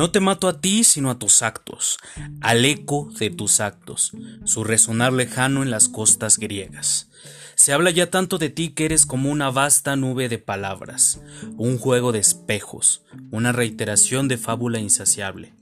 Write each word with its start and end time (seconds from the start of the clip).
No 0.00 0.10
te 0.10 0.20
mato 0.20 0.48
a 0.48 0.62
ti, 0.62 0.82
sino 0.82 1.10
a 1.10 1.18
tus 1.18 1.42
actos, 1.42 1.98
al 2.40 2.64
eco 2.64 3.10
de 3.18 3.28
tus 3.28 3.60
actos, 3.60 4.12
su 4.46 4.64
resonar 4.64 5.12
lejano 5.12 5.62
en 5.62 5.70
las 5.70 5.90
costas 5.90 6.38
griegas. 6.38 7.10
Se 7.54 7.74
habla 7.74 7.90
ya 7.90 8.08
tanto 8.08 8.38
de 8.38 8.48
ti 8.48 8.70
que 8.70 8.86
eres 8.86 9.04
como 9.04 9.30
una 9.30 9.50
vasta 9.50 9.96
nube 9.96 10.30
de 10.30 10.38
palabras, 10.38 11.20
un 11.58 11.76
juego 11.76 12.12
de 12.12 12.18
espejos, 12.18 13.02
una 13.30 13.52
reiteración 13.52 14.26
de 14.26 14.38
fábula 14.38 14.78
insaciable. 14.78 15.52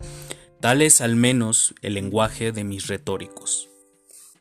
Tal 0.60 0.82
es 0.82 1.00
al 1.00 1.16
menos 1.16 1.74
el 1.82 1.94
lenguaje 1.94 2.52
de 2.52 2.62
mis 2.62 2.86
retóricos. 2.86 3.67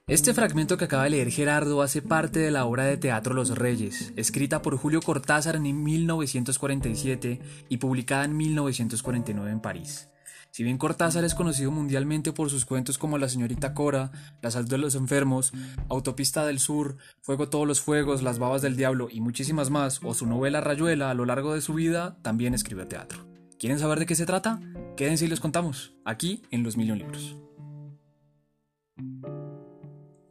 Este 0.07 0.33
fragmento 0.33 0.77
que 0.77 0.85
acaba 0.85 1.03
de 1.03 1.09
leer 1.09 1.29
Gerardo 1.31 1.81
hace 1.81 2.01
parte 2.01 2.39
de 2.39 2.49
la 2.49 2.63
obra 2.63 2.85
de 2.85 2.95
teatro 2.95 3.33
Los 3.33 3.57
Reyes, 3.57 4.13
escrita 4.15 4.61
por 4.61 4.77
Julio 4.77 5.01
Cortázar 5.01 5.57
en 5.57 5.84
1947 5.84 7.41
y 7.67 7.75
publicada 7.75 8.23
en 8.23 8.38
1949 8.38 9.51
en 9.51 9.59
París. 9.59 10.07
Si 10.51 10.63
bien 10.63 10.77
Cortázar 10.77 11.25
es 11.25 11.35
conocido 11.35 11.71
mundialmente 11.71 12.31
por 12.31 12.49
sus 12.49 12.63
cuentos 12.63 12.98
como 12.98 13.17
La 13.17 13.27
señorita 13.27 13.73
Cora, 13.73 14.13
La 14.41 14.49
sal 14.49 14.70
de 14.70 14.77
los 14.77 14.95
enfermos, 14.95 15.51
Autopista 15.89 16.45
del 16.45 16.59
Sur, 16.59 16.95
Fuego 17.20 17.49
todos 17.49 17.67
los 17.67 17.81
fuegos, 17.81 18.23
Las 18.23 18.39
babas 18.39 18.62
del 18.62 18.77
diablo 18.77 19.09
y 19.12 19.20
muchísimas 19.20 19.70
más, 19.70 19.99
o 20.05 20.13
su 20.13 20.26
novela 20.26 20.62
Rayuela 20.62 21.12
a 21.12 21.15
lo 21.15 21.26
largo 21.26 21.53
de 21.53 21.59
su 21.59 21.73
vida, 21.73 22.17
también 22.21 22.53
escribió 22.53 22.87
teatro. 22.87 23.27
¿Quieren 23.59 23.77
saber 23.77 23.99
de 23.99 24.05
qué 24.05 24.15
se 24.15 24.26
trata? 24.26 24.62
Quédense 24.95 25.26
y 25.26 25.27
les 25.27 25.41
contamos, 25.41 25.95
aquí 26.05 26.43
en 26.49 26.63
Los 26.63 26.77
Million 26.77 26.98
Libros. 26.98 27.35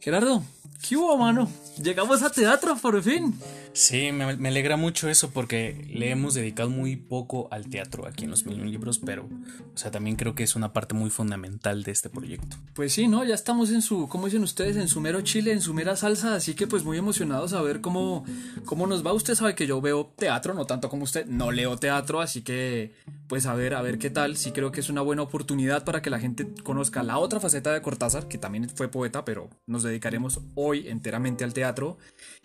Gerardo, 0.07 0.41
¿qué 0.77 0.97
hubo, 0.97 1.17
mano? 1.17 1.49
Llegamos 1.83 2.23
a 2.23 2.31
teatro 2.31 2.77
por 2.77 3.03
fin. 3.03 3.39
Sí, 3.73 4.11
me, 4.11 4.25
alegra 4.25 4.79
mucho 4.79 5.09
eso 5.11 5.31
porque 5.31 5.87
le 5.91 6.11
hemos 6.11 6.33
dedicado 6.33 6.71
muy 6.71 6.97
poco 6.97 7.49
al 7.51 7.69
teatro 7.69 8.07
aquí 8.07 8.25
en 8.25 8.31
los 8.31 8.47
Million 8.47 8.71
Libros, 8.71 8.99
pero, 8.99 9.25
o 9.25 9.77
sea, 9.77 9.91
también 9.91 10.17
creo 10.17 10.35
que 10.35 10.45
es 10.45 10.57
una 10.57 10.73
parte 10.73 10.95
muy 10.95 11.11
fundamental 11.11 11.83
de 11.83 11.93
este 11.93 12.09
proyecto. 12.09 12.57
Pues 12.73 12.95
sí, 12.95 13.07
¿no? 13.07 13.23
Ya 13.23 13.35
estamos 13.35 13.71
en 13.71 13.83
su, 13.83 14.09
¿cómo 14.09 14.27
dicen 14.27 14.43
ustedes? 14.43 14.79
En 14.79 14.89
su 14.89 15.03
mero 15.03 15.21
chile, 15.21 15.53
en 15.53 15.61
su 15.61 15.75
mera 15.75 15.95
salsa, 15.95 16.35
así 16.35 16.55
que 16.55 16.67
pues 16.67 16.85
muy 16.85 16.97
emocionados 16.97 17.53
a 17.53 17.61
ver 17.61 17.83
cómo, 17.83 18.25
cómo 18.65 18.87
nos 18.87 19.05
va. 19.05 19.13
Usted 19.13 19.35
sabe 19.35 19.55
que 19.55 19.67
yo 19.67 19.81
veo 19.83 20.07
teatro, 20.17 20.55
no 20.55 20.65
tanto 20.65 20.89
como 20.89 21.05
usted, 21.05 21.27
no 21.27 21.51
leo 21.51 21.77
teatro, 21.77 22.23
así 22.23 22.41
que 22.41 22.95
pues 23.29 23.45
a 23.47 23.55
ver, 23.55 23.75
a 23.75 23.83
ver 23.83 23.99
qué 23.99 24.09
tal. 24.09 24.37
Sí 24.39 24.53
creo 24.53 24.73
que 24.73 24.81
es 24.81 24.89
una 24.89 25.03
buena 25.03 25.23
oportunidad 25.23 25.85
para 25.85 26.01
que 26.01 26.09
la 26.09 26.19
gente 26.19 26.47
conozca 26.63 27.03
la 27.03 27.19
otra 27.19 27.41
faceta 27.41 27.73
de 27.73 27.83
Cortázar, 27.83 28.27
que 28.27 28.39
también 28.39 28.71
fue 28.71 28.89
poeta, 28.89 29.25
pero 29.25 29.51
nos 29.67 29.83
dedicaremos 29.83 30.41
hoy 30.55 30.66
enteramente 30.75 31.45
al 31.45 31.55
teatro 31.55 31.99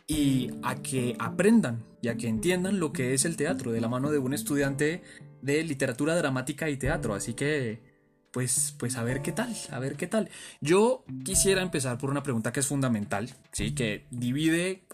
y 0.08 0.50
a 0.64 0.75
que 0.75 1.16
aprendan 1.19 1.83
y 2.02 2.09
a 2.09 2.17
que 2.17 2.28
entiendan 2.28 2.80
lo 2.80 2.91
que 2.91 3.13
es 3.13 3.25
el 3.25 3.38
teatro 3.38 3.72
de 3.72 3.81
la 3.81 3.88
mano 3.88 4.11
de 4.11 4.17
un 4.17 4.33
estudiante 4.33 5.03
de 5.41 5.63
literatura 5.63 6.16
dramática 6.16 6.69
y 6.69 6.78
teatro. 6.78 7.13
Así 7.13 7.33
que, 7.33 7.81
pues, 8.31 8.75
pues 8.78 8.97
a 8.97 9.03
ver 9.03 9.22
qué 9.22 9.31
tal, 9.31 9.55
a 9.72 9.80
ver 9.80 9.95
qué 9.95 10.08
tal. 10.08 10.30
Yo 10.59 11.05
quisiera 11.23 11.61
empezar 11.61 11.97
por 11.97 12.09
una 12.09 12.23
pregunta 12.23 12.52
que 12.52 12.59
es 12.59 12.67
fundamental, 12.67 13.30
¿sí? 13.52 13.73
Que 13.73 14.05
divide 14.11 14.85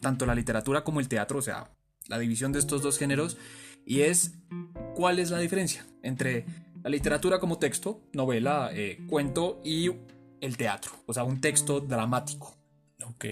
tanto 0.00 0.26
la 0.26 0.34
literatura 0.34 0.84
como 0.84 1.00
el 1.00 1.08
teatro, 1.08 1.38
o 1.38 1.42
sea, 1.42 1.70
la 2.08 2.18
división 2.18 2.52
de 2.52 2.58
estos 2.58 2.82
dos 2.82 2.98
géneros, 2.98 3.36
y 3.84 4.02
es 4.02 4.38
cuál 4.94 5.18
es 5.18 5.30
la 5.30 5.38
diferencia 5.38 5.86
entre 6.02 6.44
la 6.82 6.90
literatura 6.90 7.38
como 7.40 7.58
texto, 7.58 8.00
novela, 8.12 8.70
eh, 8.72 9.04
cuento 9.08 9.60
y 9.64 9.90
el 10.46 10.56
teatro, 10.56 10.92
o 11.06 11.12
sea, 11.12 11.24
un 11.24 11.40
texto 11.40 11.80
dramático. 11.80 12.56
Ok. 13.04 13.26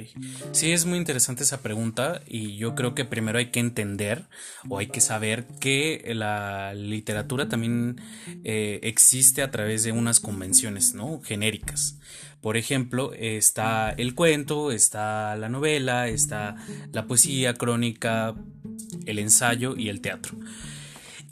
Sí, 0.52 0.72
es 0.72 0.86
muy 0.86 0.98
interesante 0.98 1.42
esa 1.42 1.60
pregunta 1.60 2.22
y 2.26 2.56
yo 2.56 2.74
creo 2.74 2.94
que 2.94 3.04
primero 3.04 3.38
hay 3.38 3.50
que 3.50 3.60
entender 3.60 4.24
o 4.68 4.78
hay 4.78 4.86
que 4.86 5.00
saber 5.00 5.46
que 5.58 6.12
la 6.14 6.74
literatura 6.74 7.48
también 7.48 8.00
eh, 8.44 8.80
existe 8.82 9.42
a 9.42 9.50
través 9.50 9.82
de 9.82 9.92
unas 9.92 10.20
convenciones, 10.20 10.94
¿no? 10.94 11.20
Genéricas. 11.22 11.98
Por 12.40 12.56
ejemplo, 12.56 13.12
está 13.14 13.90
el 13.90 14.14
cuento, 14.14 14.70
está 14.70 15.34
la 15.36 15.48
novela, 15.48 16.08
está 16.08 16.56
la 16.92 17.06
poesía, 17.06 17.54
crónica, 17.54 18.34
el 19.06 19.18
ensayo 19.18 19.76
y 19.76 19.88
el 19.88 20.00
teatro. 20.00 20.36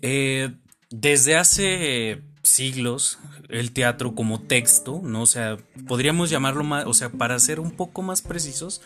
Eh, 0.01 0.53
desde 0.91 1.37
hace 1.37 2.23
siglos 2.43 3.19
el 3.49 3.73
teatro 3.73 4.15
como 4.15 4.41
texto, 4.41 5.01
¿no? 5.03 5.23
O 5.23 5.27
sea, 5.27 5.59
podríamos 5.87 6.31
llamarlo 6.31 6.65
más, 6.65 6.87
o 6.87 6.95
sea, 6.95 7.11
para 7.11 7.39
ser 7.39 7.61
un 7.61 7.71
poco 7.73 8.03
más 8.03 8.23
precisos, 8.23 8.81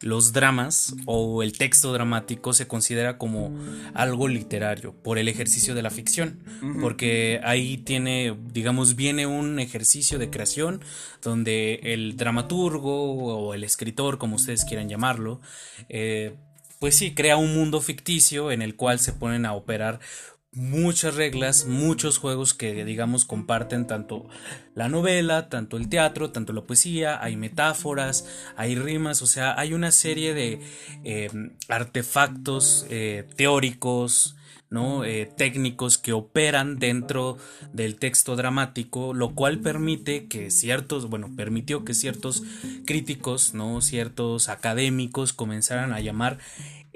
los 0.00 0.32
dramas 0.32 0.94
o 1.06 1.42
el 1.42 1.56
texto 1.56 1.92
dramático 1.92 2.52
se 2.52 2.66
considera 2.66 3.16
como 3.16 3.58
algo 3.94 4.28
literario 4.28 4.92
por 4.92 5.18
el 5.18 5.28
ejercicio 5.28 5.74
de 5.74 5.82
la 5.82 5.90
ficción, 5.90 6.40
porque 6.80 7.40
ahí 7.44 7.78
tiene, 7.78 8.36
digamos, 8.52 8.94
viene 8.94 9.26
un 9.26 9.58
ejercicio 9.58 10.18
de 10.18 10.28
creación 10.28 10.82
donde 11.22 11.80
el 11.82 12.16
dramaturgo 12.16 13.14
o 13.14 13.54
el 13.54 13.64
escritor, 13.64 14.18
como 14.18 14.36
ustedes 14.36 14.64
quieran 14.64 14.88
llamarlo, 14.88 15.40
eh, 15.88 16.34
pues 16.78 16.94
sí, 16.94 17.14
crea 17.14 17.38
un 17.38 17.54
mundo 17.54 17.80
ficticio 17.80 18.50
en 18.50 18.60
el 18.60 18.76
cual 18.76 19.00
se 19.00 19.14
ponen 19.14 19.46
a 19.46 19.54
operar 19.54 19.98
muchas 20.56 21.14
reglas, 21.14 21.66
muchos 21.66 22.16
juegos 22.18 22.54
que 22.54 22.84
digamos 22.84 23.26
comparten 23.26 23.86
tanto 23.86 24.26
la 24.74 24.88
novela, 24.88 25.48
tanto 25.48 25.76
el 25.76 25.88
teatro, 25.88 26.30
tanto 26.30 26.54
la 26.54 26.62
poesía, 26.62 27.22
hay 27.22 27.36
metáforas, 27.36 28.26
hay 28.56 28.74
rimas, 28.74 29.20
o 29.20 29.26
sea, 29.26 29.58
hay 29.58 29.74
una 29.74 29.92
serie 29.92 30.32
de 30.34 30.60
eh, 31.04 31.30
artefactos 31.68 32.86
eh, 32.88 33.28
teóricos, 33.36 34.36
¿no? 34.70 35.04
Eh, 35.04 35.30
técnicos 35.36 35.98
que 35.98 36.12
operan 36.12 36.78
dentro 36.78 37.36
del 37.72 37.96
texto 37.96 38.34
dramático, 38.34 39.14
lo 39.14 39.34
cual 39.34 39.60
permite 39.60 40.26
que 40.26 40.50
ciertos, 40.50 41.08
bueno, 41.08 41.30
permitió 41.36 41.84
que 41.84 41.94
ciertos 41.94 42.42
críticos, 42.84 43.54
¿no? 43.54 43.80
ciertos 43.80 44.48
académicos 44.48 45.32
comenzaran 45.32 45.92
a 45.92 46.00
llamar 46.00 46.38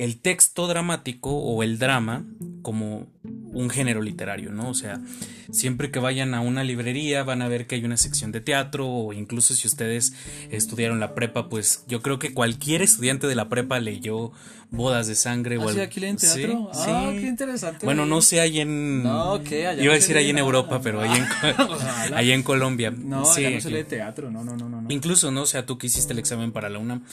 el 0.00 0.18
texto 0.18 0.66
dramático 0.66 1.30
o 1.30 1.62
el 1.62 1.78
drama 1.78 2.24
como 2.62 3.06
un 3.52 3.68
género 3.68 4.00
literario, 4.00 4.50
¿no? 4.50 4.70
O 4.70 4.74
sea, 4.74 4.98
siempre 5.52 5.90
que 5.90 5.98
vayan 5.98 6.32
a 6.32 6.40
una 6.40 6.64
librería 6.64 7.22
van 7.22 7.42
a 7.42 7.48
ver 7.48 7.66
que 7.66 7.74
hay 7.74 7.84
una 7.84 7.98
sección 7.98 8.32
de 8.32 8.40
teatro 8.40 8.88
o 8.88 9.12
incluso 9.12 9.54
si 9.54 9.68
ustedes 9.68 10.14
estudiaron 10.50 11.00
la 11.00 11.14
prepa, 11.14 11.50
pues 11.50 11.84
yo 11.86 12.00
creo 12.00 12.18
que 12.18 12.32
cualquier 12.32 12.80
estudiante 12.80 13.26
de 13.26 13.34
la 13.34 13.50
prepa 13.50 13.78
leyó 13.78 14.32
Bodas 14.70 15.06
de 15.06 15.16
Sangre 15.16 15.58
o 15.58 15.68
¿Ah, 15.68 15.72
sí, 15.74 15.80
aquí 15.80 16.00
leen 16.00 16.16
teatro? 16.16 16.70
¿Sí? 16.72 16.80
Ah, 16.86 17.10
qué 17.12 17.26
interesante. 17.26 17.84
Bueno, 17.84 18.06
no 18.06 18.22
sé, 18.22 18.40
ahí 18.40 18.60
en... 18.60 19.02
No, 19.02 19.42
¿qué? 19.44 19.66
Allá 19.66 19.82
Iba 19.82 19.92
a 19.92 19.96
decir 19.96 20.16
ahí 20.16 20.30
en 20.30 20.38
Europa, 20.38 20.80
pero 20.82 21.02
ahí 21.02 21.10
en, 21.10 21.26
ahí 22.14 22.32
en 22.32 22.42
Colombia. 22.42 22.90
No, 22.90 23.26
sí, 23.26 23.44
allá 23.44 23.56
no 23.56 23.60
se 23.60 23.70
lee 23.70 23.84
teatro, 23.84 24.30
no, 24.30 24.44
no, 24.44 24.56
no, 24.56 24.68
no. 24.68 24.86
Incluso, 24.88 25.30
¿no? 25.30 25.42
O 25.42 25.46
sea, 25.46 25.66
tú 25.66 25.76
que 25.76 25.88
hiciste 25.88 26.14
el 26.14 26.20
examen 26.20 26.52
para 26.52 26.70
la 26.70 26.78
UNAM, 26.78 27.04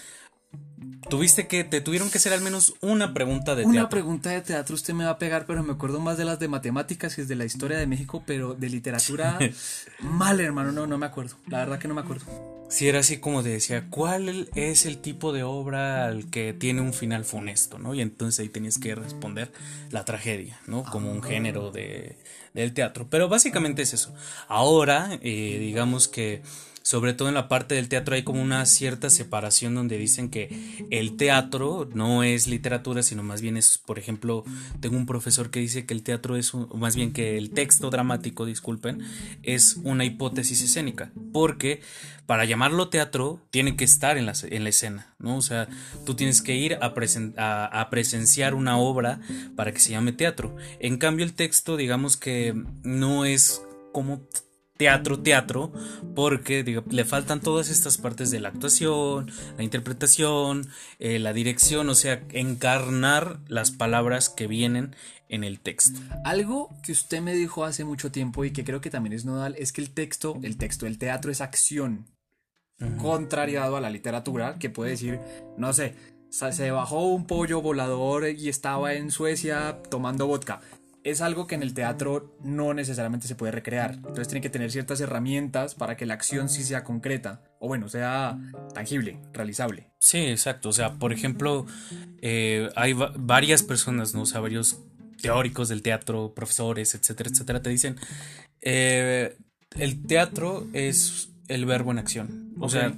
Tuviste 1.10 1.48
que, 1.48 1.64
te 1.64 1.80
tuvieron 1.80 2.10
que 2.10 2.18
hacer 2.18 2.34
al 2.34 2.42
menos 2.42 2.76
una 2.82 3.14
pregunta 3.14 3.56
de 3.56 3.64
teatro. 3.64 3.80
Una 3.80 3.90
pregunta 3.90 4.30
de 4.30 4.42
teatro 4.42 4.76
usted 4.76 4.94
me 4.94 5.06
va 5.06 5.12
a 5.12 5.18
pegar, 5.18 5.46
pero 5.46 5.64
me 5.64 5.72
acuerdo 5.72 6.02
más 6.02 6.18
de 6.18 6.26
las 6.26 6.40
de 6.40 6.50
matemáticas 6.50 7.18
y 7.18 7.22
es 7.22 7.28
de 7.30 7.36
la 7.36 7.46
historia 7.46 7.78
de 7.78 7.88
México, 7.88 8.24
pero 8.26 8.56
de 8.56 8.70
literatura 8.70 9.40
mal, 10.00 10.40
hermano, 10.42 10.74
no, 10.74 10.86
no 10.86 10.98
me 10.98 11.06
acuerdo. 11.06 11.38
La 11.48 11.60
verdad 11.60 11.80
que 11.80 11.88
no 11.88 11.94
me 11.94 12.02
acuerdo. 12.02 12.26
Sí, 12.70 12.90
era 12.90 13.00
así 13.00 13.18
como 13.20 13.42
te 13.42 13.50
decía, 13.50 13.88
¿cuál 13.90 14.50
es 14.54 14.86
el 14.86 14.98
tipo 14.98 15.32
de 15.32 15.44
obra 15.44 16.06
al 16.06 16.30
que 16.30 16.52
tiene 16.52 16.82
un 16.82 16.94
final 16.94 17.24
funesto, 17.24 17.80
no? 17.80 17.94
Y 17.94 18.02
entonces 18.02 18.42
ahí 18.42 18.50
tenías 18.50 18.78
que 18.78 18.94
responder 18.94 19.52
la 19.92 20.04
tragedia, 20.04 20.60
¿no? 20.68 20.84
Como 20.84 21.10
un 21.10 21.24
género 21.24 21.72
de, 21.72 22.18
del 22.54 22.74
teatro. 22.74 23.08
Pero 23.10 23.30
básicamente 23.30 23.84
es 23.84 23.94
eso. 23.94 24.14
Ahora, 24.50 25.18
eh, 25.22 25.58
digamos 25.60 26.10
que 26.10 26.42
sobre 26.88 27.14
todo 27.14 27.28
en 27.28 27.34
la 27.34 27.50
parte 27.50 27.76
del 27.76 27.90
teatro 27.90 28.16
hay 28.16 28.24
como 28.24 28.42
una 28.42 28.66
cierta 28.66 29.10
separación 29.10 29.76
donde 29.76 29.98
dicen 29.98 30.30
que 30.30 30.88
el 30.90 31.18
teatro 31.18 31.90
no 31.94 32.24
es 32.24 32.48
literatura, 32.48 33.04
sino 33.04 33.24
más 33.24 33.42
bien 33.42 33.58
es, 33.58 33.78
por 33.78 34.00
ejemplo, 34.00 34.46
tengo 34.80 34.96
un 34.96 35.06
profesor 35.06 35.50
que 35.50 35.60
dice 35.60 35.86
que 35.86 35.94
el 35.94 36.02
teatro 36.02 36.38
es, 36.38 36.54
más 36.54 36.96
bien 36.96 37.12
que 37.12 37.38
el 37.38 37.50
texto 37.50 37.90
dramático, 37.90 38.46
disculpen, 38.46 39.04
es 39.44 39.76
una 39.84 40.06
hipótesis 40.06 40.62
escénica, 40.62 41.12
porque 41.34 41.82
para 42.26 42.46
llamarlo 42.46 42.88
teatro 42.88 43.46
tiene 43.50 43.76
que 43.76 43.84
estar 43.84 44.18
en 44.18 44.26
la, 44.26 44.34
en 44.44 44.64
la 44.64 44.70
escena, 44.70 45.14
¿no? 45.20 45.36
O 45.36 45.42
sea, 45.42 45.68
tú 46.06 46.16
tienes 46.16 46.42
que 46.42 46.56
ir 46.56 46.78
a, 46.80 47.82
a 47.82 47.90
presenciar 47.90 48.54
una 48.54 48.78
obra 48.78 49.20
para 49.58 49.74
que 49.74 49.82
se 49.82 49.92
llame 49.92 50.14
teatro. 50.14 50.56
En 50.80 51.00
cambio, 51.00 51.26
el 51.26 51.34
texto, 51.34 51.76
digamos 51.76 52.16
que 52.16 52.54
no 52.84 53.26
es 53.26 53.62
como 53.92 54.22
teatro, 54.78 55.20
teatro, 55.20 55.72
porque 56.16 56.84
le 56.90 57.06
faltan 57.06 57.42
todas 57.42 57.70
estas 57.70 57.98
partes 57.98 58.32
de 58.32 58.40
la 58.40 58.50
actuación, 58.50 59.32
la 59.58 59.64
interpretación, 59.64 60.68
eh, 61.00 61.20
la 61.20 61.34
dirección, 61.34 61.90
o 61.90 61.96
sea, 61.96 62.24
encarnar 62.30 63.40
las 63.48 63.72
palabras 63.72 64.30
que 64.30 64.48
vienen 64.48 64.96
en 65.30 65.44
el 65.44 65.60
texto. 65.60 66.00
Algo 66.24 66.70
que 66.84 66.92
usted 66.92 67.22
me 67.22 67.34
dijo 67.34 67.66
hace 67.66 67.84
mucho 67.84 68.12
tiempo 68.12 68.46
y 68.46 68.52
que 68.52 68.64
creo 68.64 68.82
que 68.82 68.90
también 68.90 69.14
es 69.14 69.26
nodal 69.26 69.56
es 69.58 69.74
que 69.74 69.82
el 69.82 69.90
texto, 69.90 70.40
el 70.44 70.58
texto, 70.58 70.86
el 70.86 70.98
teatro 70.98 71.32
es 71.32 71.42
acción, 71.42 72.06
contrariado 73.02 73.76
a 73.76 73.82
la 73.82 73.90
literatura, 73.90 74.58
que 74.60 74.70
puede 74.70 74.92
decir, 74.92 75.20
no 75.58 75.74
sé, 75.74 75.96
se 76.30 76.72
bajó 76.72 77.08
un 77.08 77.26
pollo 77.26 77.62
volador 77.62 78.30
y 78.30 78.50
estaba 78.50 78.94
en 78.94 79.12
Suecia 79.12 79.80
tomando 79.90 80.28
vodka 80.28 80.62
es 81.10 81.22
algo 81.22 81.48
que 81.48 81.56
en 81.56 81.64
el 81.64 81.74
teatro 81.74 82.38
no 82.44 82.74
necesariamente 82.74 83.28
se 83.28 83.36
puede 83.36 83.54
recrear. 83.54 83.94
Entonces 83.96 84.28
tiene 84.28 84.42
que 84.42 84.50
tener 84.50 84.72
ciertas 84.72 85.00
herramientas 85.00 85.74
para 85.74 85.96
que 85.96 86.06
la 86.06 86.16
acción 86.16 86.50
sí 86.50 86.64
sea 86.64 86.84
concreta, 86.84 87.42
o 87.60 87.68
bueno, 87.70 87.88
sea 87.88 88.38
tangible, 88.74 89.22
realizable. 89.32 89.90
Sí, 90.00 90.18
exacto. 90.18 90.70
O 90.70 90.74
sea, 90.74 90.96
por 90.96 91.14
ejemplo, 91.14 91.66
eh, 92.22 92.70
hay 92.76 92.94
varias 92.94 93.64
personas, 93.64 94.14
¿no? 94.14 94.24
O 94.24 94.26
sea, 94.26 94.42
varios 94.42 94.80
teóricos 95.22 95.70
del 95.70 95.82
teatro, 95.82 96.34
profesores, 96.36 96.94
etcétera, 96.94 97.30
etcétera, 97.32 97.62
te 97.62 97.70
dicen, 97.70 97.96
eh, 98.62 99.38
el 99.78 100.06
teatro 100.06 100.68
es 100.74 101.30
el 101.48 101.66
verbo 101.66 101.92
en 101.92 102.00
acción. 102.00 102.54
O 102.60 102.68
sea, 102.68 102.94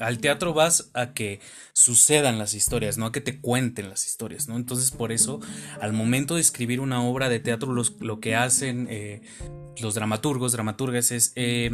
al 0.00 0.18
teatro 0.18 0.54
vas 0.54 0.90
a 0.94 1.12
que 1.12 1.40
sucedan 1.72 2.38
las 2.38 2.54
historias, 2.54 2.98
no 2.98 3.06
a 3.06 3.12
que 3.12 3.20
te 3.20 3.40
cuenten 3.40 3.88
las 3.88 4.06
historias, 4.06 4.48
¿no? 4.48 4.56
Entonces 4.56 4.90
por 4.90 5.12
eso 5.12 5.40
al 5.80 5.92
momento 5.92 6.34
de 6.34 6.40
escribir 6.40 6.80
una 6.80 7.02
obra 7.02 7.28
de 7.28 7.40
teatro 7.40 7.72
lo 7.72 8.20
que 8.20 8.34
hacen 8.34 8.86
eh, 8.90 9.22
los 9.80 9.94
dramaturgos, 9.94 10.52
dramaturgas 10.52 11.10
es... 11.12 11.32
Eh, 11.36 11.70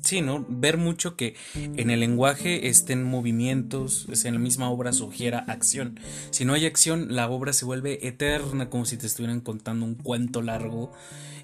sí, 0.00 0.20
¿no? 0.20 0.44
Ver 0.48 0.78
mucho 0.78 1.16
que 1.16 1.34
en 1.54 1.90
el 1.90 2.00
lenguaje 2.00 2.68
estén 2.68 3.04
movimientos, 3.04 4.06
es 4.10 4.24
en 4.24 4.34
la 4.34 4.40
misma 4.40 4.70
obra 4.70 4.92
sugiera 4.92 5.40
acción. 5.48 6.00
Si 6.30 6.44
no 6.44 6.54
hay 6.54 6.66
acción, 6.66 7.14
la 7.14 7.28
obra 7.28 7.52
se 7.52 7.64
vuelve 7.64 8.06
eterna, 8.06 8.70
como 8.70 8.84
si 8.84 8.96
te 8.96 9.06
estuvieran 9.06 9.40
contando 9.40 9.84
un 9.84 9.94
cuento 9.94 10.42
largo 10.42 10.92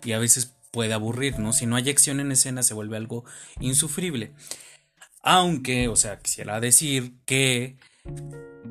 y 0.05 0.13
a 0.13 0.19
veces 0.19 0.55
puede 0.71 0.93
aburrir, 0.93 1.39
¿no? 1.39 1.53
Si 1.53 1.67
no 1.67 1.77
hay 1.77 1.91
acción 1.91 2.21
en 2.21 2.33
escena, 2.33 2.63
se 2.63 2.75
vuelve 2.75 2.97
algo 2.97 3.25
insufrible. 3.61 4.33
Aunque, 5.23 5.89
o 5.89 5.97
sea, 5.97 6.19
quisiera 6.21 6.61
decir 6.61 7.15
que, 7.25 7.77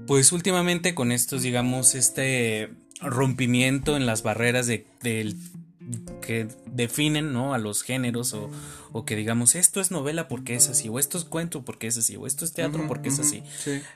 pues 0.05 0.31
últimamente 0.31 0.95
con 0.95 1.11
estos, 1.11 1.43
digamos, 1.43 1.95
este 1.95 2.69
rompimiento 3.01 3.95
en 3.95 4.05
las 4.05 4.23
barreras 4.23 4.67
de, 4.67 4.85
que 6.21 6.47
definen 6.65 7.33
¿no? 7.33 7.53
a 7.53 7.57
los 7.57 7.83
géneros 7.83 8.33
o, 8.33 8.49
o, 8.91 9.05
que 9.05 9.15
digamos 9.15 9.55
esto 9.55 9.79
es 9.79 9.91
novela 9.91 10.27
porque 10.27 10.55
es 10.55 10.69
así 10.69 10.89
o 10.89 10.99
esto 10.99 11.17
es 11.17 11.23
cuento 11.23 11.63
porque 11.63 11.87
es 11.87 11.97
así 11.97 12.15
o 12.15 12.27
esto 12.27 12.45
es 12.45 12.53
teatro 12.53 12.85
porque 12.87 13.09
es 13.09 13.19
así 13.19 13.43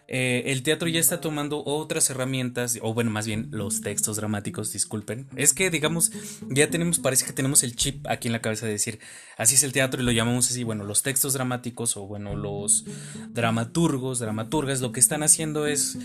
eh, 0.07 0.43
el 0.47 0.63
teatro 0.63 0.87
ya 0.87 0.99
está 0.99 1.21
tomando 1.21 1.63
otras 1.65 2.09
herramientas 2.09 2.79
o 2.81 2.93
bueno 2.93 3.11
más 3.11 3.25
bien 3.25 3.47
los 3.51 3.81
textos 3.81 4.17
dramáticos 4.17 4.71
disculpen. 4.73 5.27
Es 5.35 5.53
que 5.53 5.69
digamos 5.69 6.11
ya 6.49 6.69
tenemos 6.69 6.99
parece 6.99 7.25
que 7.25 7.33
tenemos 7.33 7.63
el 7.63 7.75
chip 7.75 8.05
aquí 8.07 8.27
en 8.27 8.33
la 8.33 8.41
cabeza 8.41 8.65
de 8.65 8.73
decir 8.73 8.99
así 9.37 9.55
es 9.55 9.63
el 9.63 9.71
teatro 9.71 10.01
y 10.01 10.05
lo 10.05 10.11
llamamos 10.11 10.49
así 10.49 10.63
bueno 10.63 10.83
los 10.83 11.03
textos 11.03 11.33
dramáticos 11.33 11.97
o 11.97 12.07
bueno 12.07 12.35
los 12.35 12.85
dramaturgos 13.29 14.19
dramaturgas 14.19 14.81
lo 14.81 14.91
que 14.91 14.99
están 14.99 15.23
haciendo 15.23 15.67
es 15.67 15.97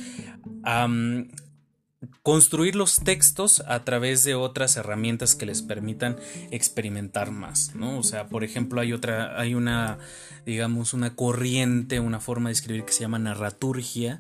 construir 2.23 2.77
los 2.77 2.97
textos 2.97 3.63
a 3.67 3.85
través 3.85 4.25
de 4.25 4.35
otras 4.35 4.77
herramientas 4.77 5.35
que 5.35 5.47
les 5.47 5.63
permitan 5.63 6.17
experimentar 6.51 7.31
más, 7.31 7.75
¿no? 7.75 7.99
O 7.99 8.03
sea, 8.03 8.29
por 8.29 8.45
ejemplo, 8.45 8.81
hay 8.81 8.93
otra, 8.93 9.39
hay 9.39 9.55
una, 9.55 9.99
digamos, 10.45 10.95
una 10.95 11.15
corriente, 11.15 12.01
una 12.01 12.21
forma 12.21 12.49
de 12.49 12.55
escribir 12.55 12.85
que 12.85 12.93
se 12.93 13.01
llama 13.01 13.19
narraturgia, 13.19 14.19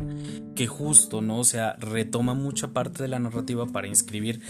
que 0.54 0.66
justo, 0.66 1.20
¿no? 1.20 1.38
O 1.38 1.44
sea, 1.44 1.74
retoma 1.74 2.34
mucha 2.34 2.68
parte 2.68 3.02
de 3.02 3.08
la 3.08 3.18
narrativa 3.18 3.66
para 3.66 3.88
inscribir, 3.88 4.40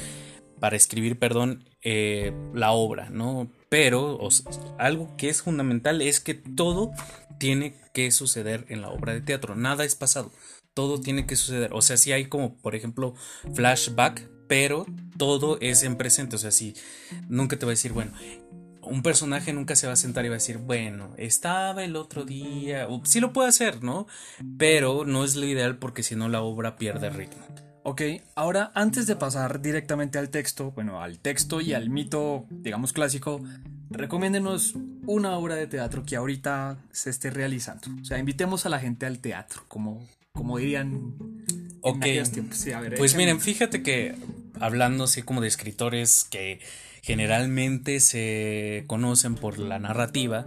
para 0.61 0.77
escribir, 0.77 1.19
perdón, 1.19 1.65
eh, 1.83 2.33
la 2.55 2.73
obra, 2.73 3.11
¿no? 3.11 3.51
Pero 3.69 4.19
algo 4.79 5.17
que 5.17 5.29
es 5.29 5.43
fundamental 5.43 6.03
es 6.03 6.21
que 6.21 6.35
todo 6.35 6.93
tiene 7.39 7.75
que 7.93 8.11
suceder 8.11 8.65
en 8.69 8.81
la 8.81 8.89
obra 8.89 9.13
de 9.13 9.21
teatro, 9.21 9.55
nada 9.55 9.85
es 9.85 9.95
pasado 9.95 10.31
todo 10.77 11.01
tiene 11.01 11.25
que 11.25 11.37
suceder. 11.37 11.71
O 11.73 11.81
sea, 11.81 11.97
si 11.97 12.13
hay 12.13 12.27
como, 12.27 12.55
por 12.59 12.75
ejemplo, 12.75 13.15
flashback, 13.55 14.29
pero 14.47 14.85
todo 15.17 15.57
es 15.63 15.83
en 15.85 15.97
presente. 15.97 16.37
O 16.37 16.39
sea, 16.39 16.51
si 16.51 16.75
nunca 17.31 17.59
te 17.59 17.65
va 17.65 17.71
a 17.71 17.73
decir, 17.73 17.93
bueno, 17.93 18.13
un 18.83 19.03
personaje 19.03 19.55
nunca 19.55 19.75
se 19.75 19.87
va 19.87 19.95
a 19.95 19.97
sentar 19.97 20.27
y 20.27 20.29
va 20.29 20.35
a 20.35 20.37
decir, 20.37 20.59
bueno, 20.59 21.15
estaba 21.17 21.83
el 21.83 21.97
otro 21.97 22.27
día. 22.27 22.87
sí 23.05 23.21
lo 23.21 23.33
puede 23.33 23.49
hacer, 23.49 23.83
¿no? 23.83 24.07
Pero 24.59 25.07
no 25.07 25.25
es 25.25 25.35
lo 25.35 25.47
ideal 25.47 25.79
porque 25.79 26.03
si 26.03 26.15
no 26.15 26.29
la 26.29 26.43
obra 26.43 26.77
pierde 26.77 27.09
ritmo. 27.09 27.43
Ok, 27.89 28.03
ahora 28.35 28.73
antes 28.75 29.07
de 29.07 29.15
pasar 29.15 29.63
directamente 29.63 30.19
al 30.19 30.29
texto, 30.29 30.73
bueno, 30.73 31.01
al 31.01 31.21
texto 31.21 31.61
y 31.61 31.73
al 31.73 31.89
mito, 31.89 32.45
digamos, 32.51 32.93
clásico, 32.93 33.41
recomiéndenos 33.91 34.75
una 35.07 35.39
obra 35.39 35.55
de 35.55 35.69
teatro 35.69 36.03
que 36.05 36.17
ahorita 36.17 36.79
se 36.91 37.11
esté 37.11 37.31
realizando. 37.31 37.87
O 38.03 38.05
sea, 38.05 38.19
invitemos 38.19 38.67
a 38.67 38.71
la 38.71 38.81
gente 38.81 39.07
al 39.07 39.21
teatro, 39.21 39.63
como, 39.69 40.05
como 40.33 40.59
dirían 40.59 41.15
ok 41.81 42.05
pues 42.97 43.15
miren, 43.15 43.41
fíjate 43.41 43.83
que 43.83 44.17
hablando 44.61 45.05
así 45.05 45.23
como 45.23 45.41
de 45.41 45.49
escritores 45.49 46.27
que 46.31 46.61
generalmente 47.03 48.01
se 48.01 48.85
conocen 48.87 49.37
por 49.37 49.59
la 49.59 49.79
narrativa, 49.79 50.47